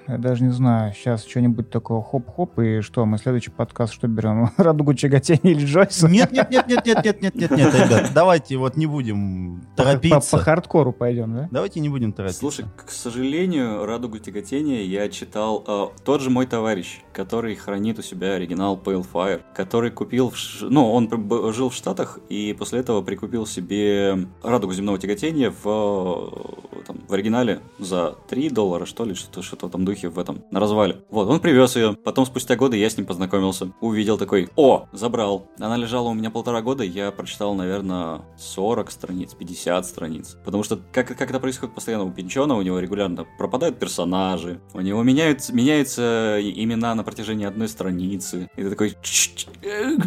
[0.07, 4.49] я даже не знаю, сейчас что-нибудь такого хоп-хоп, и что, мы следующий подкаст что берем?
[4.57, 6.07] Радугу Чагатени или Джойса?
[6.07, 9.83] Нет, нет, нет, нет, нет, нет, нет, нет, нет, ребят, давайте вот не будем По,
[9.83, 10.37] по торопиться.
[10.37, 11.47] хардкору пойдем, да?
[11.51, 12.39] Давайте не будем торопиться.
[12.39, 18.01] Слушай, к сожалению, «Радугу тяготения» я читал э, тот же мой товарищ, который хранит у
[18.01, 21.09] себя оригинал Pale Fire, который купил, в ну, он
[21.53, 27.13] жил в Штатах и после этого прикупил себе «Радугу земного тяготения» в, э, там, в
[27.13, 30.97] оригинале за 3 доллара, что ли, что-то, что-то этом духе в этом, на развале.
[31.09, 35.47] Вот, он привез ее, потом спустя годы я с ним познакомился, увидел такой, о, забрал.
[35.59, 40.37] Она лежала у меня полтора года, я прочитал, наверное, 40 страниц, 50 страниц.
[40.43, 44.81] Потому что, как, как это происходит постоянно у Пинчона, у него регулярно пропадают персонажи, у
[44.81, 48.49] него меняются, меняются имена на протяжении одной страницы.
[48.55, 48.95] И ты такой...
[49.01, 49.97] «Чш, э,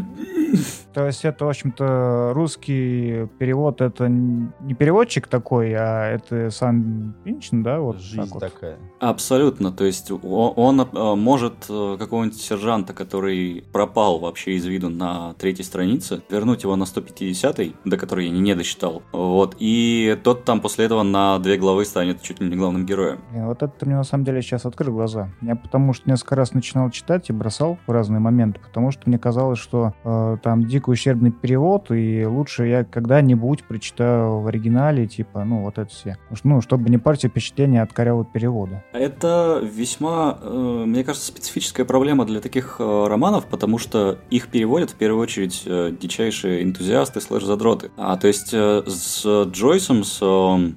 [0.92, 7.62] То есть это, в общем-то, русский перевод, это не переводчик такой, а это сам Пинчин,
[7.62, 7.80] да?
[7.80, 8.40] Вот Жизнь так вот.
[8.40, 8.78] такая.
[9.00, 14.88] Абсолютно, то есть о- он, э, может э, какого-нибудь сержанта, который пропал вообще из виду
[14.88, 20.44] на третьей странице, вернуть его на 150-й, до которой я не, досчитал, вот, и тот
[20.44, 23.20] там после этого на две главы станет чуть ли не главным героем.
[23.32, 25.30] Вот это мне на самом деле сейчас открыл глаза.
[25.42, 29.18] Я потому что несколько раз начинал читать и бросал в разные моменты, потому что мне
[29.18, 35.44] казалось, что э, там дико ущербный перевод, и лучше я когда-нибудь прочитаю в оригинале, типа,
[35.44, 36.16] ну, вот это все.
[36.44, 38.84] Ну, чтобы не портить впечатление от корявого перевода.
[38.92, 44.90] Это весьма, э, мне кажется, специфическая проблема для таких э, романов, потому что их переводят
[44.90, 47.90] в первую очередь э, дичайшие энтузиасты слэш-задроты.
[47.96, 50.20] А, то есть с Джойсом, с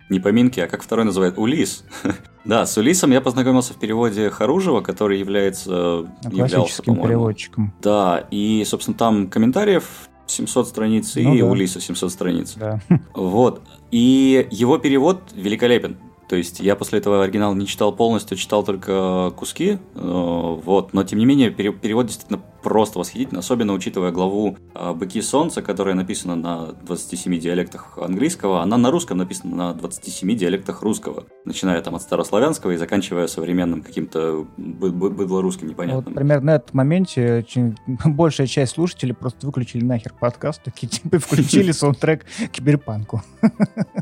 [0.09, 1.83] не поминки, а как второй называют, Улис.
[2.45, 7.07] Да, с Улисом я познакомился в переводе Харужева, который является, являлся, Классическим по-моему.
[7.07, 7.73] переводчиком.
[7.81, 9.83] Да, и, собственно, там комментариев
[10.25, 11.45] 700 страниц Ну и да.
[11.45, 12.53] Улиса 700 страниц.
[12.55, 12.79] Да.
[13.13, 13.61] Вот.
[13.91, 15.97] И его перевод великолепен.
[16.29, 21.03] То есть я после этого оригинал не читал полностью, читал только куски, э, вот, но
[21.03, 25.95] тем не менее пере- перевод действительно просто восхитительный, особенно учитывая главу э, «Быки солнца», которая
[25.95, 31.95] написана на 27 диалектах английского, она на русском написана на 27 диалектах русского, начиная там
[31.95, 36.13] от старославянского и заканчивая современным каким-то бы- бы- быдлорусским Вот непонятным.
[36.13, 37.43] примерно на этом моменте
[38.05, 43.23] большая часть слушателей просто выключили нахер подкаст, такие типа включили саундтрек к киберпанку.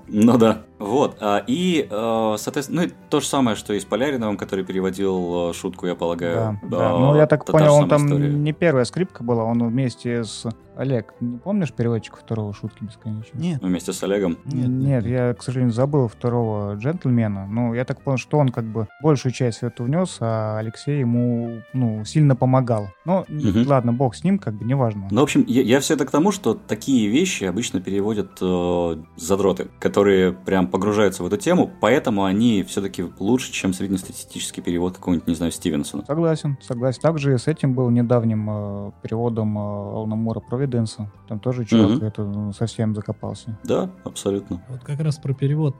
[0.08, 0.64] Ну да.
[0.80, 5.50] Вот, а, и, э, соответственно, ну, то же самое, что и с Поляриновым, который переводил
[5.50, 6.60] э, шутку, я полагаю.
[6.64, 6.90] Да, да.
[6.92, 8.30] А, Ну, я так та- понял, он там история.
[8.30, 10.46] не первая скрипка была, он вместе с...
[10.76, 13.36] Олег, не помнишь переводчика второго шутки бесконечно?
[13.40, 13.60] Нет.
[13.64, 14.38] Ну, Вместе с Олегом.
[14.46, 17.48] Нет, Нет, я, к сожалению, забыл второго джентльмена.
[17.48, 21.00] Ну, я так понял, что он как бы большую часть в это внес, а Алексей
[21.00, 22.90] ему, ну, сильно помогал.
[23.06, 23.66] Ну, Мгм.
[23.68, 25.08] ладно, бог с ним, как бы, неважно.
[25.10, 28.98] Ну, в общем, я, я все это к тому, что такие вещи обычно переводят э,
[29.16, 35.28] задроты, которые прям погружаются в эту тему, поэтому они все-таки лучше, чем среднестатистический перевод какого-нибудь,
[35.28, 36.04] не знаю, Стивенсона.
[36.06, 37.02] Согласен, согласен.
[37.02, 41.12] Также и с этим был недавним э, переводом э, Алана Мура Провиденса.
[41.28, 42.06] Там тоже чувак Мгм.
[42.06, 43.58] это ну, совсем закопался.
[43.64, 44.64] Да, абсолютно.
[44.70, 45.76] Вот как раз про перевод.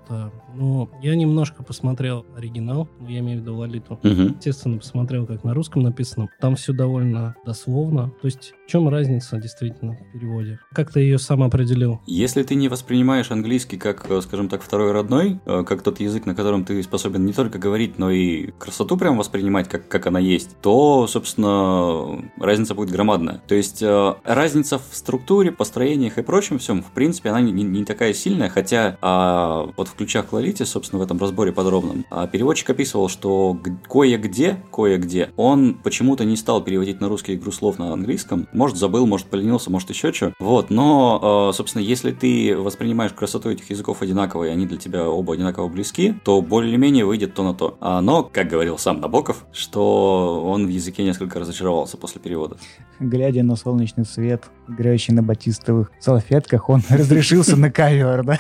[0.56, 4.00] Ну, я немножко посмотрел оригинал, ну, я имею в виду Лолиту.
[4.04, 4.36] Мгм.
[4.38, 6.30] Естественно, посмотрел, как на русском написано.
[6.40, 8.12] Там все довольно дословно.
[8.22, 10.60] То есть, в чем разница действительно в переводе?
[10.74, 12.02] Как ты ее сам определил?
[12.06, 16.26] Если ты не воспринимаешь английский как, э, скажем так, второй родной, э, как тот язык,
[16.26, 20.20] на котором ты способен не только говорить, но и красоту прям воспринимать, как, как она
[20.20, 23.42] есть, то, собственно, разница будет громадная.
[23.48, 27.86] То есть э, разница в структуре, построениях и прочем всем, в принципе, она не, не-
[27.86, 32.70] такая сильная, хотя а, вот в ключах к собственно, в этом разборе подробном, а, переводчик
[32.70, 33.58] описывал, что
[33.90, 38.48] кое-где, кое-где он почему-то не стал переводить на русский игру слов на английском.
[38.52, 40.34] Может, забыл, может, поленился, может, еще что.
[40.40, 45.08] Вот, но, э, собственно, если ты воспринимаешь красоту этих языков одинаково, и они для тебя
[45.08, 47.78] оба одинаково близки, то более-менее выйдет то на то.
[47.82, 52.58] А, но, как говорил сам Набоков, что он в языке несколько разочаровался после перевода.
[53.00, 58.38] Глядя на солнечный свет, играющий на батистовых салфетках, он разрешился на ковер, да?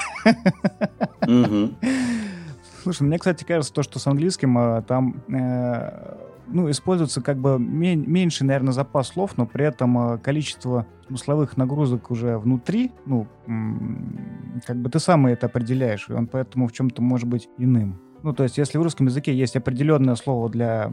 [2.83, 6.17] Слушай, мне, кстати, кажется, то, что с английским э, там э,
[6.47, 11.57] ну, используется как бы мен- меньше, наверное, запас слов, но при этом э, количество смысловых
[11.57, 13.27] нагрузок уже внутри, ну,
[14.65, 17.99] как бы ты сам это определяешь, и он поэтому в чем-то может быть иным.
[18.23, 20.91] Ну, то есть, если в русском языке есть определенное слово для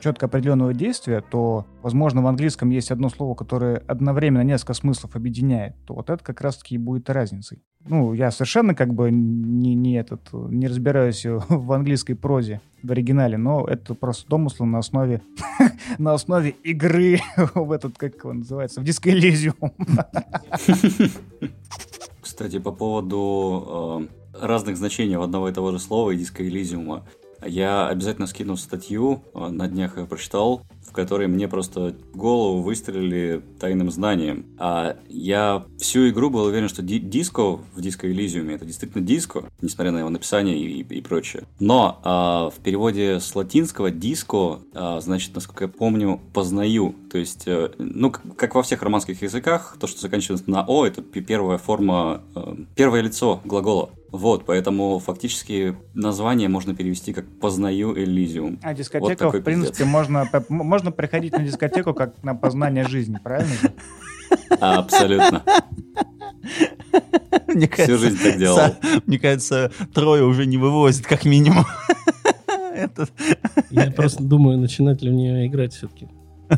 [0.00, 5.74] четко определенного действия, то, возможно, в английском есть одно слово, которое одновременно несколько смыслов объединяет,
[5.86, 7.62] то вот это как раз-таки и будет разницей.
[7.86, 13.36] Ну, я совершенно как бы не, не этот, не разбираюсь в английской прозе в оригинале,
[13.36, 15.22] но это просто домыслы на основе,
[15.98, 17.20] на основе игры
[17.54, 19.54] в этот, как он называется, в Elysium.
[22.20, 27.04] Кстати, по поводу э, разных значений в одного и того же слова и диска Элизиума.
[27.46, 33.42] Я обязательно скину статью, э, на днях я прочитал, в которой мне просто голову выстрелили
[33.58, 34.46] тайным знанием.
[34.58, 39.44] А я всю игру был уверен, что ди- диско в диско Элизиуме это действительно диско,
[39.60, 41.44] несмотря на его написание и, и прочее.
[41.60, 46.94] Но а, в переводе с латинского диско, а, значит, насколько я помню, познаю.
[47.10, 51.02] То есть, э, ну, как во всех романских языках, то, что заканчивается на О, это
[51.02, 53.90] первая форма, э, первое лицо глагола.
[54.14, 58.60] Вот, поэтому фактически название можно перевести как «познаю Элизиум».
[58.62, 59.88] А Вот дискотека, такой в принципе, пиздец.
[59.88, 63.50] можно, можно приходить на дискотеку как на познание жизни, правильно?
[64.60, 65.42] Абсолютно.
[67.48, 68.58] Мне Всю жизнь так делал.
[68.58, 71.64] Са- Мне кажется, трое уже не вывозит, как минимум.
[73.70, 76.06] Я просто думаю, начинать ли в нее играть все-таки.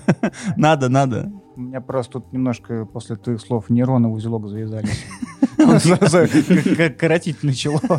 [0.57, 1.33] Надо, надо.
[1.57, 5.05] У меня просто тут немножко после твоих слов нейроны в узелок завязались.
[5.57, 7.81] Как- как коротить начало.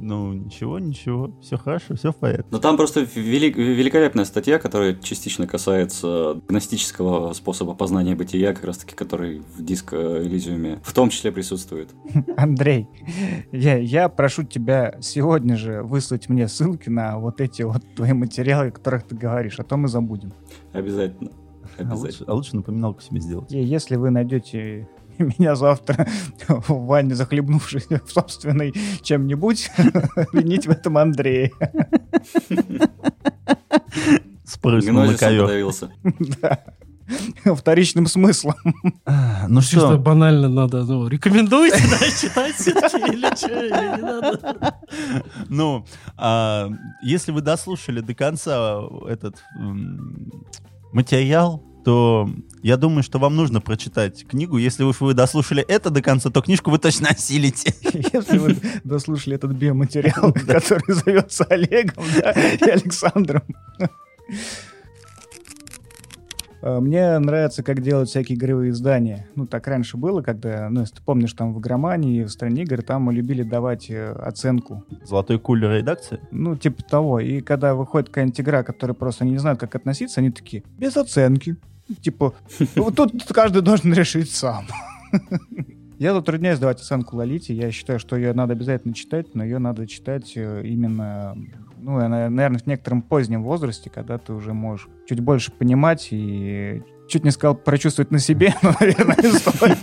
[0.00, 1.32] Ну, ничего, ничего.
[1.42, 2.46] Все хорошо, все в порядке.
[2.50, 8.78] Но там просто вели- великолепная статья, которая частично касается гностического способа познания бытия, как раз
[8.78, 11.90] таки, который в диско Элизиуме в том числе присутствует.
[12.36, 12.86] Андрей,
[13.52, 18.68] я, я прошу тебя сегодня же выслать мне ссылки на вот эти вот твои материалы,
[18.68, 20.32] о которых ты говоришь, а то мы забудем.
[20.72, 21.32] Обязательно.
[21.78, 23.52] А лучше, а лучше напоминалку себе сделать.
[23.52, 26.06] И если вы найдете меня завтра
[26.48, 28.72] в ванне захлебнувшись в собственной
[29.02, 29.70] чем-нибудь,
[30.32, 31.50] винить в этом Андрея.
[34.44, 35.68] Спрыснул на ковер.
[36.40, 36.64] Да.
[37.54, 38.54] Вторичным смыслом.
[39.06, 44.02] А, Ну Чисто что, банально надо, ну, рекомендуете, да, читать все-таки или что, или не
[44.02, 44.74] надо?
[45.48, 45.86] ну,
[46.18, 46.68] а,
[47.02, 49.42] если вы дослушали до конца этот
[50.92, 52.28] материал, то
[52.62, 54.58] я думаю, что вам нужно прочитать книгу.
[54.58, 57.74] Если уж вы дослушали это до конца, то книжку вы точно осилите.
[58.12, 63.42] Если вы дослушали этот биоматериал, который зовется Олегом и Александром.
[66.62, 69.28] А, Мне нравится, как делают всякие игровые издания.
[69.34, 72.82] Ну, так раньше было, когда, ну, если ты помнишь, там в игромании, в стране игр,
[72.82, 74.84] там мы любили давать э, оценку.
[75.04, 76.20] Золотой кулер редакции.
[76.30, 77.20] Ну, типа того.
[77.20, 81.56] И когда выходит какая-нибудь игра, которая просто не знают, как относиться, они такие, без оценки.
[82.00, 82.34] Типа,
[82.76, 84.66] вот тут каждый должен решить сам.
[85.98, 87.54] Я затрудняюсь давать оценку Лолите.
[87.54, 91.36] Я считаю, что ее надо обязательно читать, но ее надо читать э, именно,
[91.80, 96.82] ну, она, наверное, в некотором позднем возрасте, когда ты уже можешь чуть больше понимать и
[97.08, 99.78] чуть не сказал прочувствовать на себе, но, наверное, стоит.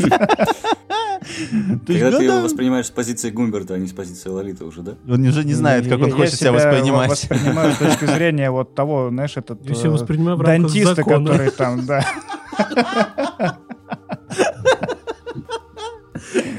[1.88, 4.96] Когда ты его воспринимаешь с позиции Гумберта, а не с позиции Лолиты уже, да?
[5.08, 7.10] Он уже не знает, как он Я- хочет себя я воспринимать.
[7.10, 12.06] воспринимаю с точки зрения вот того, знаешь, этот Я э, дантиста, который там, да.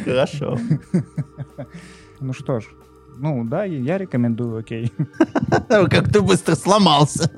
[0.05, 0.59] Хорошо.
[2.21, 2.65] Ну что ж,
[3.17, 4.93] ну да, я- рекомендую, окей.
[5.69, 7.31] Как ты быстро сломался.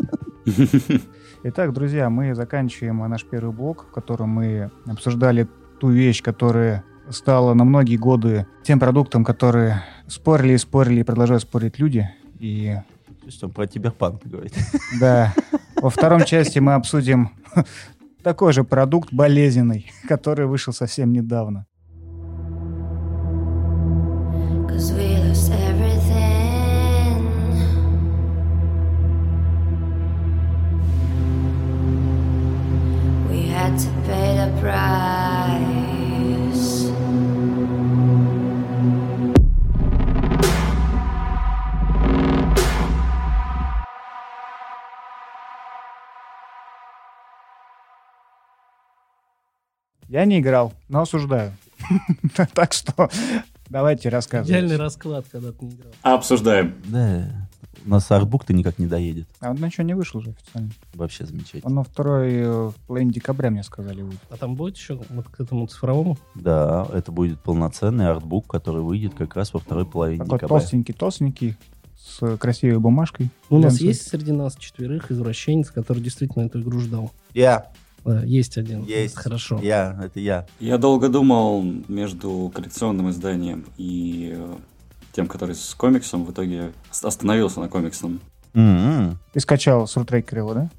[1.45, 5.47] Итак, друзья, мы заканчиваем наш первый блок, в котором мы обсуждали
[5.81, 9.75] ту вещь, которая стала на многие годы тем продуктом, который
[10.09, 12.09] спорили и спорили и продолжают спорить люди.
[12.39, 12.77] И
[13.21, 14.55] То есть он про киберпанк говорит.
[15.01, 15.33] да,
[15.77, 17.31] во втором части мы обсудим
[18.23, 21.67] такой же продукт болезненный, который вышел совсем недавно.
[24.69, 25.18] Cause we
[50.19, 51.53] Я не играл, но осуждаю.
[52.53, 53.09] Так что
[53.71, 54.51] давайте рассказывать.
[54.51, 55.93] Идеальный расклад, когда ты не играл.
[56.03, 56.75] Обсуждаем.
[56.87, 57.49] Да.
[57.87, 59.29] У нас артбук-то никак не доедет.
[59.39, 60.73] А он ничего не вышел уже официально.
[60.95, 61.67] Вообще замечательно.
[61.67, 64.19] Он на второй э, в половине декабря, мне сказали, будет.
[64.29, 66.19] А там будет еще вот к этому цифровому?
[66.35, 70.49] Да, это будет полноценный артбук, который выйдет как раз во второй половине Такой декабря.
[70.49, 71.55] толстенький-толстенький,
[71.97, 73.31] с красивой бумажкой.
[73.51, 77.13] Ну, у нас есть среди нас четверых извращенец, который действительно эту игру ждал.
[77.35, 77.71] Я, Да,
[78.25, 78.85] есть один.
[78.85, 79.17] есть.
[79.17, 79.59] Хорошо.
[79.63, 80.47] Я, это я.
[80.61, 84.57] Я долго думал между коллекционным изданием и э,
[85.13, 86.25] тем, который с комиксом.
[86.25, 88.21] В итоге ост- остановился на комиксном.
[88.55, 90.71] М-м, Ты скачал Суртрекер его, да?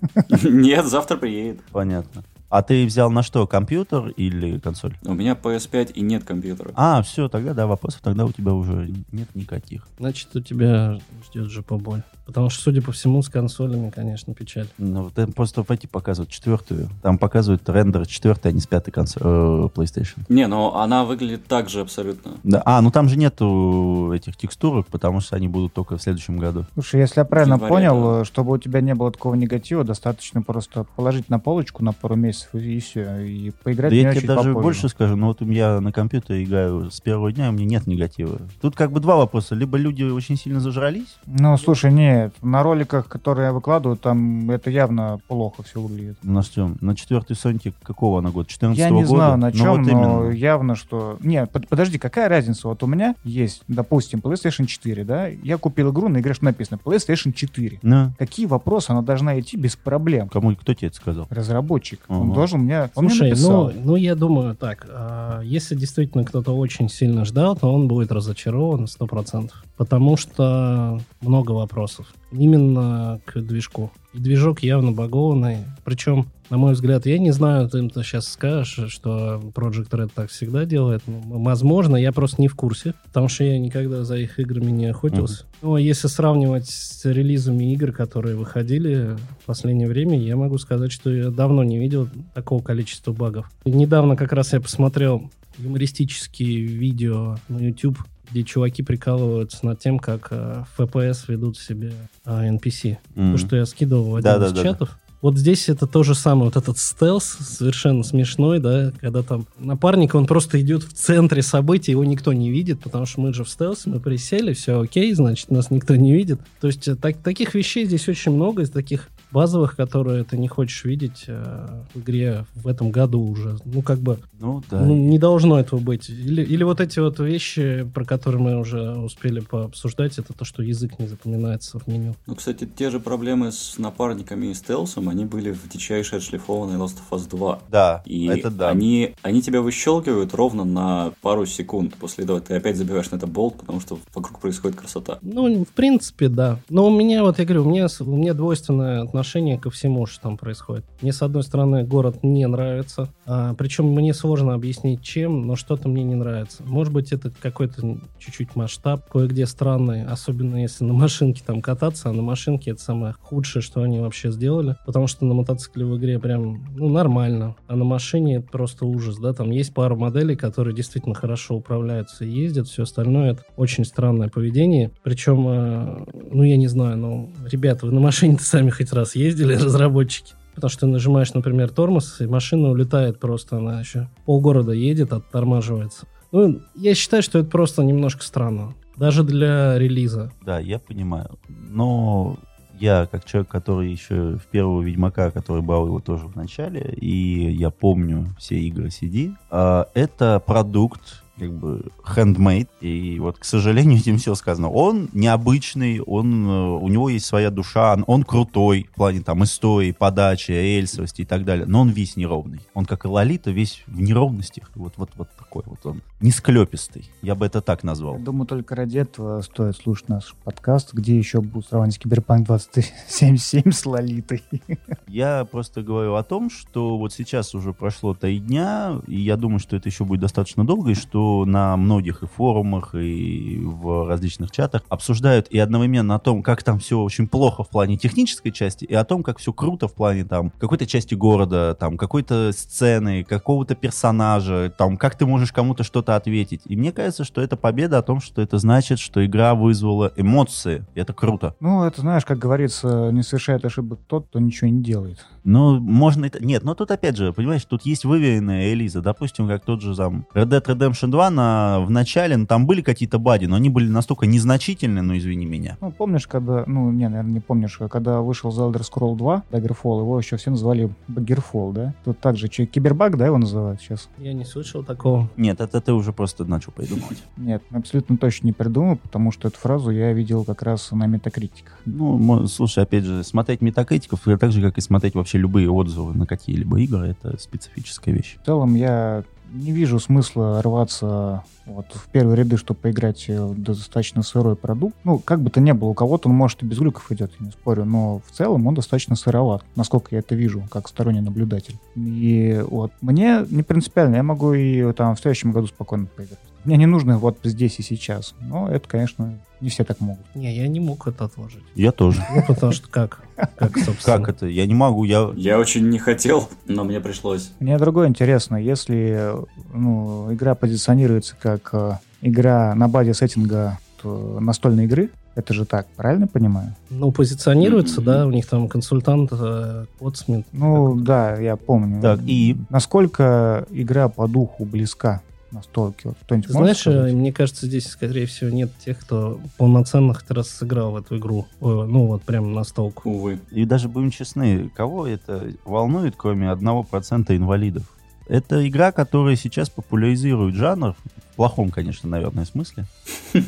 [0.44, 1.60] Нет, завтра приедет.
[1.72, 2.22] Понятно.
[2.50, 4.96] А ты взял на что, компьютер или консоль?
[5.04, 6.72] У меня PS5 и нет компьютера.
[6.74, 9.86] А, все, тогда да, вопросов тогда у тебя уже нет никаких.
[9.98, 12.02] Значит, у тебя ждет же поболь.
[12.24, 14.68] Потому что, судя по всему, с консолями, конечно, печаль.
[14.76, 16.90] Ну, вот это просто пойти показывают четвертую.
[17.02, 20.20] Там показывают рендер четвертой, а не с пятой консоль, э, PlayStation.
[20.28, 22.32] Не, но она выглядит так же абсолютно.
[22.44, 26.36] Да, а, ну там же нету этих текстурок, потому что они будут только в следующем
[26.36, 26.66] году.
[26.74, 28.20] Слушай, если я правильно январе, понял, да.
[28.20, 32.16] э, чтобы у тебя не было такого негатива, достаточно просто положить на полочку на пару
[32.16, 34.62] месяцев и, все, и поиграть Да я тебе даже попозже.
[34.62, 37.66] больше скажу, ну вот у меня на компьютере играю с первого дня, и у меня
[37.66, 38.38] нет негатива.
[38.60, 39.54] Тут как бы два вопроса.
[39.54, 44.70] Либо люди очень сильно зажрались, Ну, слушай, нет, на роликах, которые я выкладываю, там это
[44.70, 46.18] явно плохо все выглядит.
[46.22, 46.72] на что?
[46.80, 48.48] На четвертый Соньке какого она год?
[48.48, 49.06] 14 Я не года?
[49.08, 50.30] знаю, на Ну, чем, вот но именно.
[50.30, 51.16] явно, что...
[51.20, 52.68] Нет, под- подожди, какая разница?
[52.68, 55.26] Вот у меня есть, допустим, PlayStation 4, да?
[55.28, 57.78] Я купил игру, на игре что написано PlayStation 4.
[57.82, 60.28] Ну, Какие вопросы она должна идти без проблем?
[60.28, 61.26] кому, кто тебе это сказал?
[61.30, 62.00] Разработчик.
[62.28, 62.90] Он должен мне...
[62.94, 63.70] Он мне Слушай, написал.
[63.70, 68.12] ну, ну, я думаю так, а, если действительно кто-то очень сильно ждал, то он будет
[68.12, 69.50] разочарован 100%.
[69.76, 72.06] Потому что много вопросов.
[72.32, 73.90] Именно к движку.
[74.12, 75.58] И движок явно багованный.
[75.84, 80.30] Причем, на мой взгляд, я не знаю, ты ты сейчас скажешь, что Project Red так
[80.30, 81.02] всегда делает.
[81.06, 85.44] Возможно, я просто не в курсе, потому что я никогда за их играми не охотился.
[85.62, 91.10] Но если сравнивать с релизами игр, которые выходили в последнее время, я могу сказать, что
[91.10, 93.50] я давно не видел такого количества багов.
[93.64, 97.98] И недавно как раз я посмотрел юмористические видео на YouTube,
[98.30, 101.92] где чуваки прикалываются над тем, как э, в FPS ведут себе
[102.24, 102.98] э, NPC.
[103.14, 103.32] Мгм.
[103.32, 104.60] То, что я скидывал в один Да-да-да-да.
[104.60, 104.98] из чатов.
[105.20, 110.14] Вот здесь это то же самое, вот этот стелс совершенно смешной, да, когда там напарник,
[110.14, 113.48] он просто идет в центре событий, его никто не видит, потому что мы же в
[113.48, 116.40] стелсе, мы присели, все окей, значит, нас никто не видит.
[116.60, 120.48] То есть э, так- таких вещей здесь очень много, из таких базовых, которые ты не
[120.48, 123.56] хочешь видеть э, в игре в этом году уже.
[123.64, 124.80] Ну, как бы, Ну, да.
[124.80, 126.08] ну, не должно этого быть.
[126.08, 130.62] Или, или вот эти вот вещи, про которые мы уже успели пообсуждать, это то, что
[130.62, 132.14] язык не запоминается в меню.
[132.26, 136.96] Ну, кстати, те же проблемы с напарниками и стелсом, они были в дичайше отшлифованной Last
[137.10, 137.58] of Us 2.
[137.70, 138.70] Да, И это да.
[138.70, 141.94] они, они тебя выщелкивают ровно на пару секунд.
[141.96, 145.18] После этого ты опять забиваешь на это болт, потому что вокруг происходит красота.
[145.20, 146.60] Ну, в принципе, да.
[146.70, 150.06] Но у меня, вот я говорю, у меня, у меня двойственное отношение отношение ко всему,
[150.06, 150.84] что там происходит.
[151.02, 155.88] Мне, с одной стороны, город не нравится, а, причем мне сложно объяснить, чем, но что-то
[155.88, 156.62] мне не нравится.
[156.64, 162.12] Может быть, это какой-то чуть-чуть масштаб, кое-где странный, особенно если на машинке там кататься, а
[162.12, 166.20] на машинке это самое худшее, что они вообще сделали, потому что на мотоцикле в игре
[166.20, 170.76] прям, ну, нормально, а на машине это просто ужас, да, там есть пару моделей, которые
[170.76, 176.56] действительно хорошо управляются и ездят, все остальное это очень странное поведение, причем, э, ну, я
[176.56, 180.34] не знаю, ну, ребята, вы на машине-то сами хоть раз ездили, разработчики?
[180.54, 186.06] Потому что ты нажимаешь, например, тормоз, и машина улетает просто, она еще полгорода едет, оттормаживается.
[186.32, 188.74] Ну, я считаю, что это просто немножко странно.
[188.96, 190.32] Даже для релиза.
[190.44, 191.38] Да, я понимаю.
[191.48, 192.38] Но
[192.80, 197.50] я, как человек, который еще в первого Ведьмака, который брал его тоже в начале, и
[197.52, 203.98] я помню все игры CD, а, это продукт, как бы handmade, и вот, к сожалению,
[203.98, 204.70] этим все сказано.
[204.70, 209.44] Он необычный, он, э, у него есть своя душа, он, он крутой в плане там
[209.44, 212.60] истории, подачи, рельсовости и так далее, но он весь неровный.
[212.74, 217.34] Он, как и Лолита, весь в неровностях, вот, вот, вот такой вот он, несклепистый, я
[217.34, 218.18] бы это так назвал.
[218.18, 223.70] Я думаю, только ради этого стоит слушать наш подкаст, где еще будут сравнивать Киберпанк 2077
[223.70, 224.42] с Лолитой.
[225.06, 229.58] Я просто говорю о том, что вот сейчас уже прошло три дня, и я думаю,
[229.58, 234.50] что это еще будет достаточно долго, и что на многих и форумах, и в различных
[234.50, 238.84] чатах обсуждают и одновременно о том, как там все очень плохо в плане технической части,
[238.84, 243.24] и о том, как все круто в плане там какой-то части города, там какой-то сцены,
[243.24, 246.62] какого-то персонажа, там как ты можешь кому-то что-то ответить.
[246.64, 250.86] И мне кажется, что это победа о том, что это значит, что игра вызвала эмоции.
[250.94, 251.54] И это круто.
[251.60, 255.24] Ну, это, знаешь, как говорится, не совершает ошибок тот, кто ничего не делает.
[255.44, 256.44] Ну, можно это...
[256.44, 259.00] Нет, но тут опять же, понимаешь, тут есть выверенная Элиза.
[259.00, 261.80] Допустим, как тот же там Red Dead Redemption 2 на...
[261.80, 265.76] в начале, ну, там были какие-то бади, но они были настолько незначительны, ну, извини меня.
[265.80, 266.64] Ну, помнишь, когда...
[266.66, 270.50] Ну, не, наверное, не помнишь, когда вышел The Elder Scroll 2, Daggerfall, его еще все
[270.50, 271.94] называли Baggerfall, да?
[272.04, 274.08] Тут также, че, Кибербаг, да, его называют сейчас?
[274.18, 275.28] Я не слышал такого.
[275.36, 277.22] Нет, это ты уже просто начал придумывать.
[277.36, 281.78] Нет, абсолютно точно не придумал, потому что эту фразу я видел как раз на метакритиках.
[281.84, 286.14] Ну, слушай, опять же, смотреть метакритиков, это так же, как и смотреть вообще любые отзывы
[286.14, 288.38] на какие-либо игры, это специфическая вещь.
[288.42, 294.22] В целом я не вижу смысла рваться вот в первые ряды, чтобы поиграть в достаточно
[294.22, 294.96] сырой продукт.
[295.04, 297.46] Ну, как бы то ни было, у кого-то он, может, и без глюков идет, я
[297.46, 301.76] не спорю, но в целом он достаточно сыроват, насколько я это вижу, как сторонний наблюдатель.
[301.96, 306.38] И вот мне не принципиально, я могу и там в следующем году спокойно поиграть.
[306.64, 308.34] Мне не нужно вот здесь и сейчас.
[308.40, 310.24] Но это, конечно, не все так могут.
[310.34, 311.62] Не, я не мог это отложить.
[311.74, 312.22] Я тоже.
[312.34, 313.22] Ну, потому что как?
[313.56, 314.18] Как, собственно.
[314.18, 314.46] Как это?
[314.46, 315.30] Я не могу, я...
[315.34, 317.52] Я очень не хотел, но мне пришлось.
[317.60, 319.32] Мне другое интересно, если
[319.72, 325.86] ну, игра позиционируется как э, игра на базе сеттинга э, настольной игры, это же так,
[325.94, 326.74] правильно понимаю?
[326.90, 330.44] Ну, позиционируется, да, у них там консультант, э, Котсмит.
[330.52, 332.02] Ну, да, я помню.
[332.02, 332.56] Так, и?
[332.70, 336.08] Насколько игра по духу близка настолке?
[336.08, 337.12] Вот кто-нибудь Знаешь, сказать?
[337.12, 341.18] э, мне кажется, здесь, скорее всего, нет тех, кто полноценно хоть раз сыграл в эту
[341.18, 341.46] игру.
[341.60, 343.08] Ну, вот прям настолку.
[343.08, 343.38] Увы.
[343.52, 347.84] И даже будем честны, кого это волнует, кроме одного процента инвалидов?
[348.26, 350.96] Это игра, которая сейчас популяризирует жанр,
[351.38, 352.84] плохом, конечно, наверное, смысле.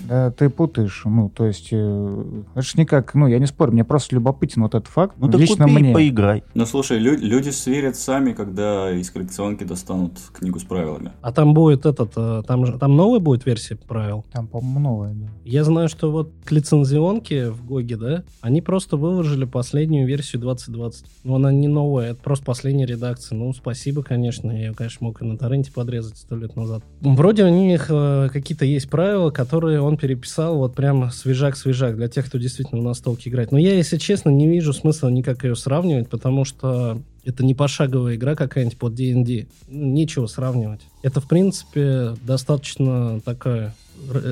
[0.09, 1.03] Да, ты путаешь.
[1.05, 4.77] Ну, то есть, э, это ж никак, ну, я не спорю, мне просто любопытен вот
[4.77, 5.17] этот факт.
[5.19, 5.91] Ну так Лично купи мне.
[5.91, 6.45] и поиграй.
[6.55, 11.11] Ну слушай, лю- люди сверят сами, когда из коллекционки достанут книгу с правилами.
[11.21, 14.25] А там будет этот, э, там, же- там новая будет версия правил.
[14.33, 15.27] Там, по-моему, новое, да.
[15.45, 21.07] Я знаю, что вот к лицензионке в Гоге, да, они просто выложили последнюю версию 2020.
[21.25, 23.37] Но она не новая, это просто последняя редакция.
[23.37, 24.53] Ну, спасибо, конечно.
[24.53, 26.85] Я, конечно, мог и на торренте подрезать сто лет назад.
[27.01, 27.49] Вроде у
[27.81, 32.83] них э, какие-то есть правила, которые он переписал вот прям свежак-свежак для тех, кто действительно
[32.83, 33.53] на столке играет.
[33.53, 38.17] Но я, если честно, не вижу смысла никак ее сравнивать, потому что это не пошаговая
[38.17, 39.47] игра какая-нибудь под D&D.
[39.69, 40.81] Нечего сравнивать.
[41.03, 43.75] Это, в принципе, достаточно такая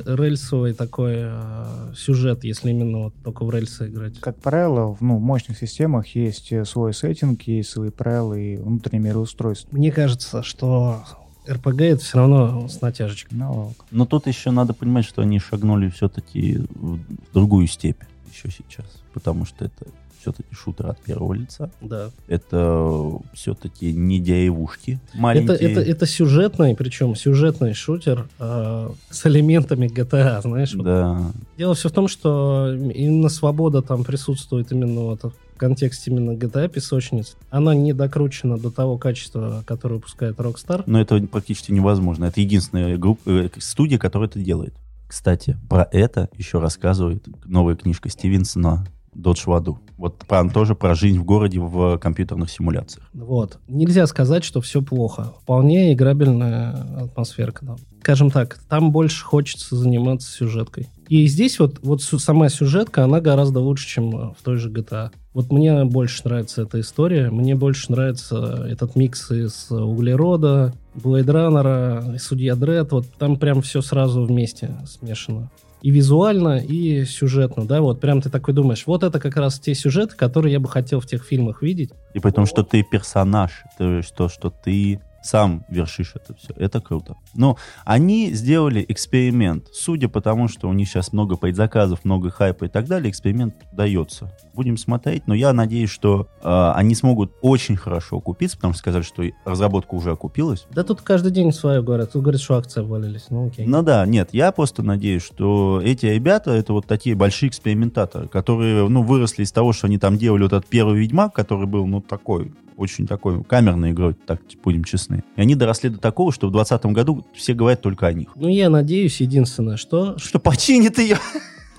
[0.06, 4.18] рельсовый такой э, сюжет, если именно вот только в рельсы играть.
[4.18, 9.10] Как правило, в ну, мощных системах есть э, свой сеттинг, есть свои правила и внутреннее
[9.10, 9.68] мироустройство.
[9.76, 11.02] Мне кажется, что
[11.48, 13.38] РПГ это все равно с натяжечкой.
[13.38, 17.00] Ну, Но тут еще надо понимать, что они шагнули все-таки в
[17.32, 18.00] другую степь
[18.32, 18.86] еще сейчас.
[19.12, 19.86] Потому что это
[20.20, 21.70] все-таки шутер от первого лица.
[21.80, 22.10] Да.
[22.26, 25.56] Это все-таки не деревушки Это, маленькие.
[25.56, 30.74] это, это сюжетный, причем сюжетный шутер э, с элементами GTA, знаешь.
[30.74, 30.84] вот.
[30.84, 31.32] Да.
[31.56, 37.36] Дело все в том, что именно свобода там присутствует именно вот контексте именно GTA песочниц.
[37.50, 40.84] Она не докручена до того качества, которое выпускает Rockstar.
[40.86, 42.26] Но это практически невозможно.
[42.26, 44.74] Это единственная группа, э, студия, которая это делает.
[45.06, 48.86] Кстати, про это еще рассказывает новая книжка Стивенсона
[49.18, 49.78] Dodge в аду.
[49.96, 53.08] Вот про, тоже про жизнь в городе в компьютерных симуляциях.
[53.12, 53.58] Вот.
[53.66, 55.34] Нельзя сказать, что все плохо.
[55.42, 57.66] Вполне играбельная атмосферка.
[57.66, 57.76] Там.
[58.00, 60.88] Скажем так, там больше хочется заниматься сюжеткой.
[61.08, 65.10] И здесь вот, вот сама сюжетка, она гораздо лучше, чем э, в той же GTA.
[65.32, 72.16] Вот мне больше нравится эта история, мне больше нравится этот микс из углерода, Блейд Раннера,
[72.18, 75.50] Судья Дред, вот там прям все сразу вместе смешано.
[75.80, 79.74] И визуально, и сюжетно, да, вот прям ты такой думаешь, вот это как раз те
[79.74, 81.90] сюжеты, которые я бы хотел в тех фильмах видеть.
[82.14, 86.54] И при том, что ты персонаж, то есть то, что ты сам вершишь это все.
[86.56, 87.16] Это круто.
[87.34, 89.68] Но они сделали эксперимент.
[89.72, 93.54] Судя по тому, что у них сейчас много предзаказов, много хайпа и так далее, эксперимент
[93.72, 94.32] дается.
[94.54, 99.02] Будем смотреть, но я надеюсь, что э, они смогут очень хорошо окупиться, потому что сказали,
[99.02, 100.66] что разработка уже окупилась.
[100.70, 102.12] Да тут каждый день свое говорят.
[102.12, 103.26] Тут говорят, что акции обвалились.
[103.28, 103.66] Ну окей.
[103.66, 108.88] Ну да, нет, я просто надеюсь, что эти ребята, это вот такие большие экспериментаторы, которые,
[108.88, 112.00] ну, выросли из того, что они там делали вот этот первый Ведьмак, который был, ну,
[112.00, 115.24] такой, очень такой камерной игрой, так будем честны.
[115.36, 118.28] И они доросли до такого, что в 2020 году все говорят только о них.
[118.36, 120.16] Ну, я надеюсь, единственное, что...
[120.16, 121.18] Что починит ее.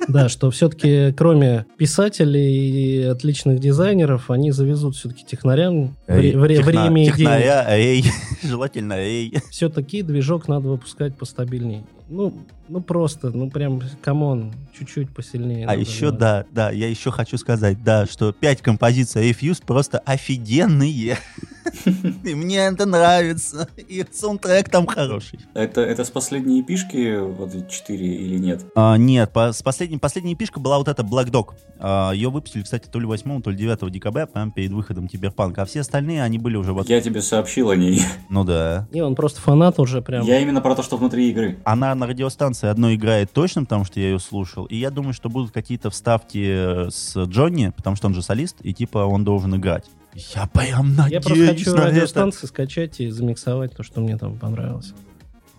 [0.07, 6.65] Да, что все-таки кроме писателей и отличных дизайнеров, они завезут все-таки технарям вре- вре- Техна-
[6.65, 7.17] время и деньги.
[7.17, 8.03] Технаря, эй,
[8.43, 9.33] желательно эй.
[9.51, 11.83] Все-таки движок надо выпускать постабильней.
[12.09, 12.33] Ну,
[12.67, 15.67] ну просто, ну прям, come on, чуть-чуть посильнее.
[15.67, 16.17] А еще, делать.
[16.17, 21.17] да, да, я еще хочу сказать, да, что пять композиций Refuse просто офигенные.
[22.23, 23.67] И мне это нравится.
[23.77, 25.39] И саундтрек там хороший.
[25.53, 28.65] Это, это с последней пишки, вот эти четыре или нет?
[28.75, 31.53] А, нет, по- с последней, последняя пишка была вот эта Black Dog.
[31.79, 35.63] А, ее выпустили, кстати, то ли 8, то ли 9 декабря, прямо перед выходом Киберпанка.
[35.63, 36.89] А все остальные, они были уже вот...
[36.89, 38.01] Я тебе сообщил о ней.
[38.29, 38.87] Ну да.
[38.91, 40.23] Не, он просто фанат уже прям.
[40.23, 41.57] Я именно про то, что внутри игры.
[41.63, 44.65] Она на радиостанции одной играет точно, потому что я ее слушал.
[44.65, 48.57] И я думаю, что будут какие-то вставки э, с Джонни, потому что он же солист,
[48.61, 49.85] и типа он должен играть.
[50.15, 51.87] Я прям надеюсь Я просто хочу на это.
[51.89, 54.93] радиостанции скачать и замиксовать то, что мне там понравилось.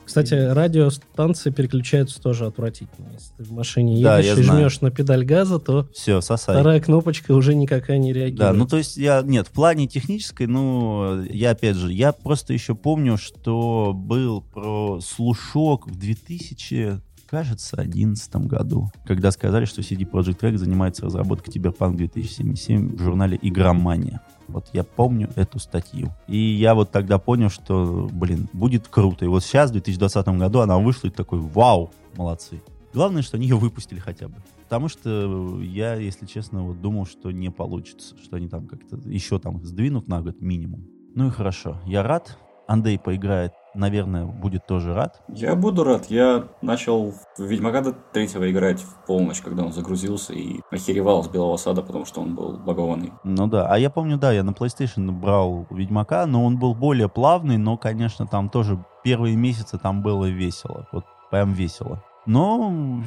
[0.05, 3.07] Кстати, радиостанции переключаются тоже отвратительно.
[3.13, 4.61] Если ты в машине Да, едешь я и знаю.
[4.63, 6.57] жмешь на педаль газа, то Все, сосай.
[6.57, 8.39] вторая кнопочка уже никакая не реагирует.
[8.41, 12.53] Да, ну то есть я, нет, в плане технической, ну, я опять же, я просто
[12.53, 20.03] еще помню, что был про слушок в 2000, кажется, 2011 году, когда сказали, что CD
[20.03, 24.21] Projekt Red занимается разработкой Cyberpunk 2077 в журнале Игромания.
[24.49, 26.11] Вот я помню эту статью.
[26.27, 29.25] И я вот тогда понял, что, блин, будет круто.
[29.25, 32.61] И вот сейчас, в 2020 году, она вышла и такой, вау, молодцы.
[32.93, 34.35] Главное, что они ее выпустили хотя бы.
[34.65, 39.39] Потому что я, если честно, вот думал, что не получится, что они там как-то еще
[39.39, 40.85] там сдвинут на год минимум.
[41.15, 42.37] Ну и хорошо, я рад.
[42.67, 45.21] Андрей поиграет, наверное, будет тоже рад.
[45.29, 46.07] Я буду рад.
[46.07, 51.29] Я начал в Ведьмака до третьего играть в полночь, когда он загрузился и охеревал с
[51.29, 53.13] Белого Сада, потому что он был багованный.
[53.25, 57.09] Ну да, а я помню, да, я на PlayStation брал Ведьмака, но он был более
[57.09, 62.03] плавный, но, конечно, там тоже первые месяцы там было весело, вот прям весело.
[62.31, 63.03] Но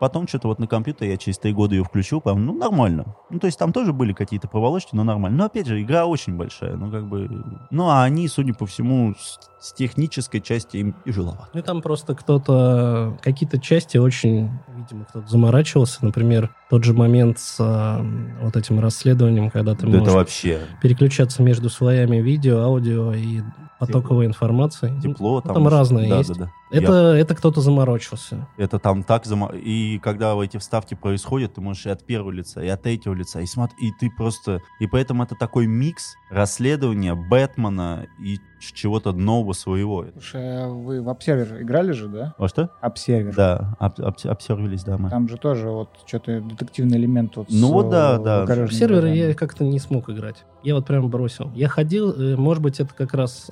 [0.00, 3.14] потом что-то вот на компьютере я через три года ее включил, прям, ну, нормально.
[3.30, 5.38] Ну, то есть там тоже были какие-то проволочки, но нормально.
[5.38, 7.30] Но, опять же, игра очень большая, ну, как бы...
[7.70, 11.50] Ну, а они, судя по всему, с, с технической части им тяжеловато.
[11.54, 16.04] Ну и там просто кто-то, какие-то части очень, видимо, кто-то заморачивался.
[16.04, 18.04] Например, тот же момент с а,
[18.42, 23.42] вот этим расследованием, когда ты Да это можешь вообще переключаться между слоями видео, аудио и
[23.78, 24.98] потоковой информации.
[25.00, 25.42] Тепло.
[25.44, 26.34] ну, там разное да, есть.
[26.34, 26.50] Да, да.
[26.82, 28.46] Это, это кто-то заморочился.
[28.56, 29.48] Это там так зама...
[29.54, 33.40] И когда эти вставки происходят, ты можешь и от первого лица, и от третьего лица,
[33.40, 34.60] и смотри, и ты просто...
[34.80, 38.38] И поэтому это такой микс расследования Бэтмена и
[38.72, 40.06] чего-то нового своего.
[40.12, 42.34] Слушай, а вы в обсервер играли же, да?
[42.38, 42.70] Во что?
[42.80, 43.34] Обсервер.
[43.34, 45.10] Да, об- об- обсервились, да, мы.
[45.10, 48.46] Там же тоже вот что-то детективный элемент вот Ну с, вот да, да.
[48.68, 49.16] серверы глазами.
[49.16, 50.44] я как-то не смог играть.
[50.62, 51.50] Я вот прям бросил.
[51.54, 53.50] Я ходил, э, может быть, это как раз...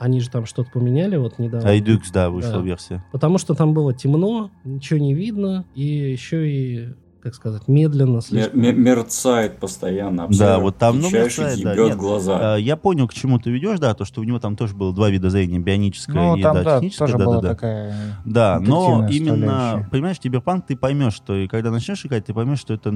[0.00, 1.68] а, они же там что-то поменяли вот недавно.
[1.68, 2.60] Redux, да, вышла Да.
[2.60, 3.04] версия.
[3.12, 6.88] Потому что там было темно, ничего не видно, и еще и,
[7.22, 8.60] как сказать, медленно слишком.
[8.60, 10.16] мер- мерцает постоянно.
[10.18, 11.96] Да, обсервер, вот там, ну, мерцает, да, нет.
[11.98, 12.54] глаза.
[12.54, 14.94] А, Я понял, к чему ты ведешь, да, то, что у него там тоже было
[14.94, 17.04] два вида зрения, бионическое Ну, и там, да, да, техническое.
[17.06, 17.48] тоже да, была да, да.
[17.50, 17.94] такая...
[18.24, 22.72] Да, но именно, понимаешь, Киберпанк ты поймешь, что и когда начнешь играть, ты поймешь, что
[22.72, 22.90] это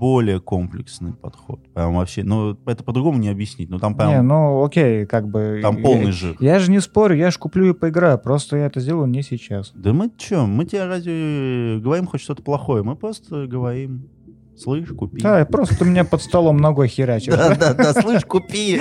[0.00, 1.60] более комплексный подход.
[1.74, 3.68] Прям вообще, ну, это по-другому не объяснить.
[3.68, 5.60] Ну, там прям, Не, ну окей, как бы...
[5.62, 6.36] там я- полный жир.
[6.40, 9.72] Я же не спорю, я же куплю и поиграю, просто я это сделаю не сейчас.
[9.74, 12.82] Да мы чё, мы тебе разве говорим хоть что-то плохое?
[12.82, 14.08] Мы просто говорим,
[14.56, 15.20] слышь, купи.
[15.20, 17.34] Да, просто у меня под столом ногой херачишь.
[17.34, 18.80] да, да, да, слышь, купи.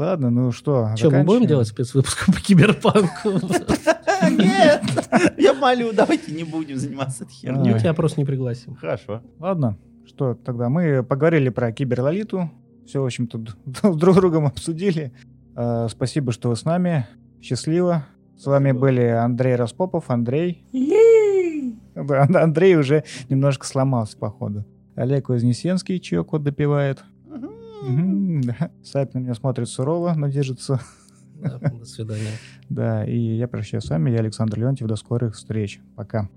[0.00, 3.32] Ладно, ну что, Что, мы будем делать спецвыпуск по киберпанку?
[4.30, 4.82] Нет!
[5.36, 7.78] Я молю, давайте не будем заниматься этой Мы херней.
[7.80, 8.76] тебя просто не пригласим.
[8.76, 9.20] Хорошо.
[9.38, 9.76] Ладно,
[10.06, 12.50] что тогда мы поговорили про киберлолиту.
[12.86, 13.52] Все, в общем-то, д-
[13.94, 15.12] друг с другом обсудили.
[15.54, 17.06] Э, Спасибо, что вы с нами.
[17.42, 18.06] Счастливо.
[18.38, 20.64] С вами были Андрей Распопов, Андрей.
[21.94, 24.64] Андрей уже немножко сломался, походу.
[24.96, 27.04] Олег Вознесенский, чье кот допивает.
[27.82, 28.70] Да.
[28.82, 30.80] Сайт на меня смотрит сурово, но держится.
[31.34, 32.32] Да, До свидания.
[32.68, 34.10] Да, и я прощаюсь с вами.
[34.10, 34.86] Я Александр Леонтьев.
[34.86, 35.80] До скорых встреч.
[35.96, 36.28] Пока.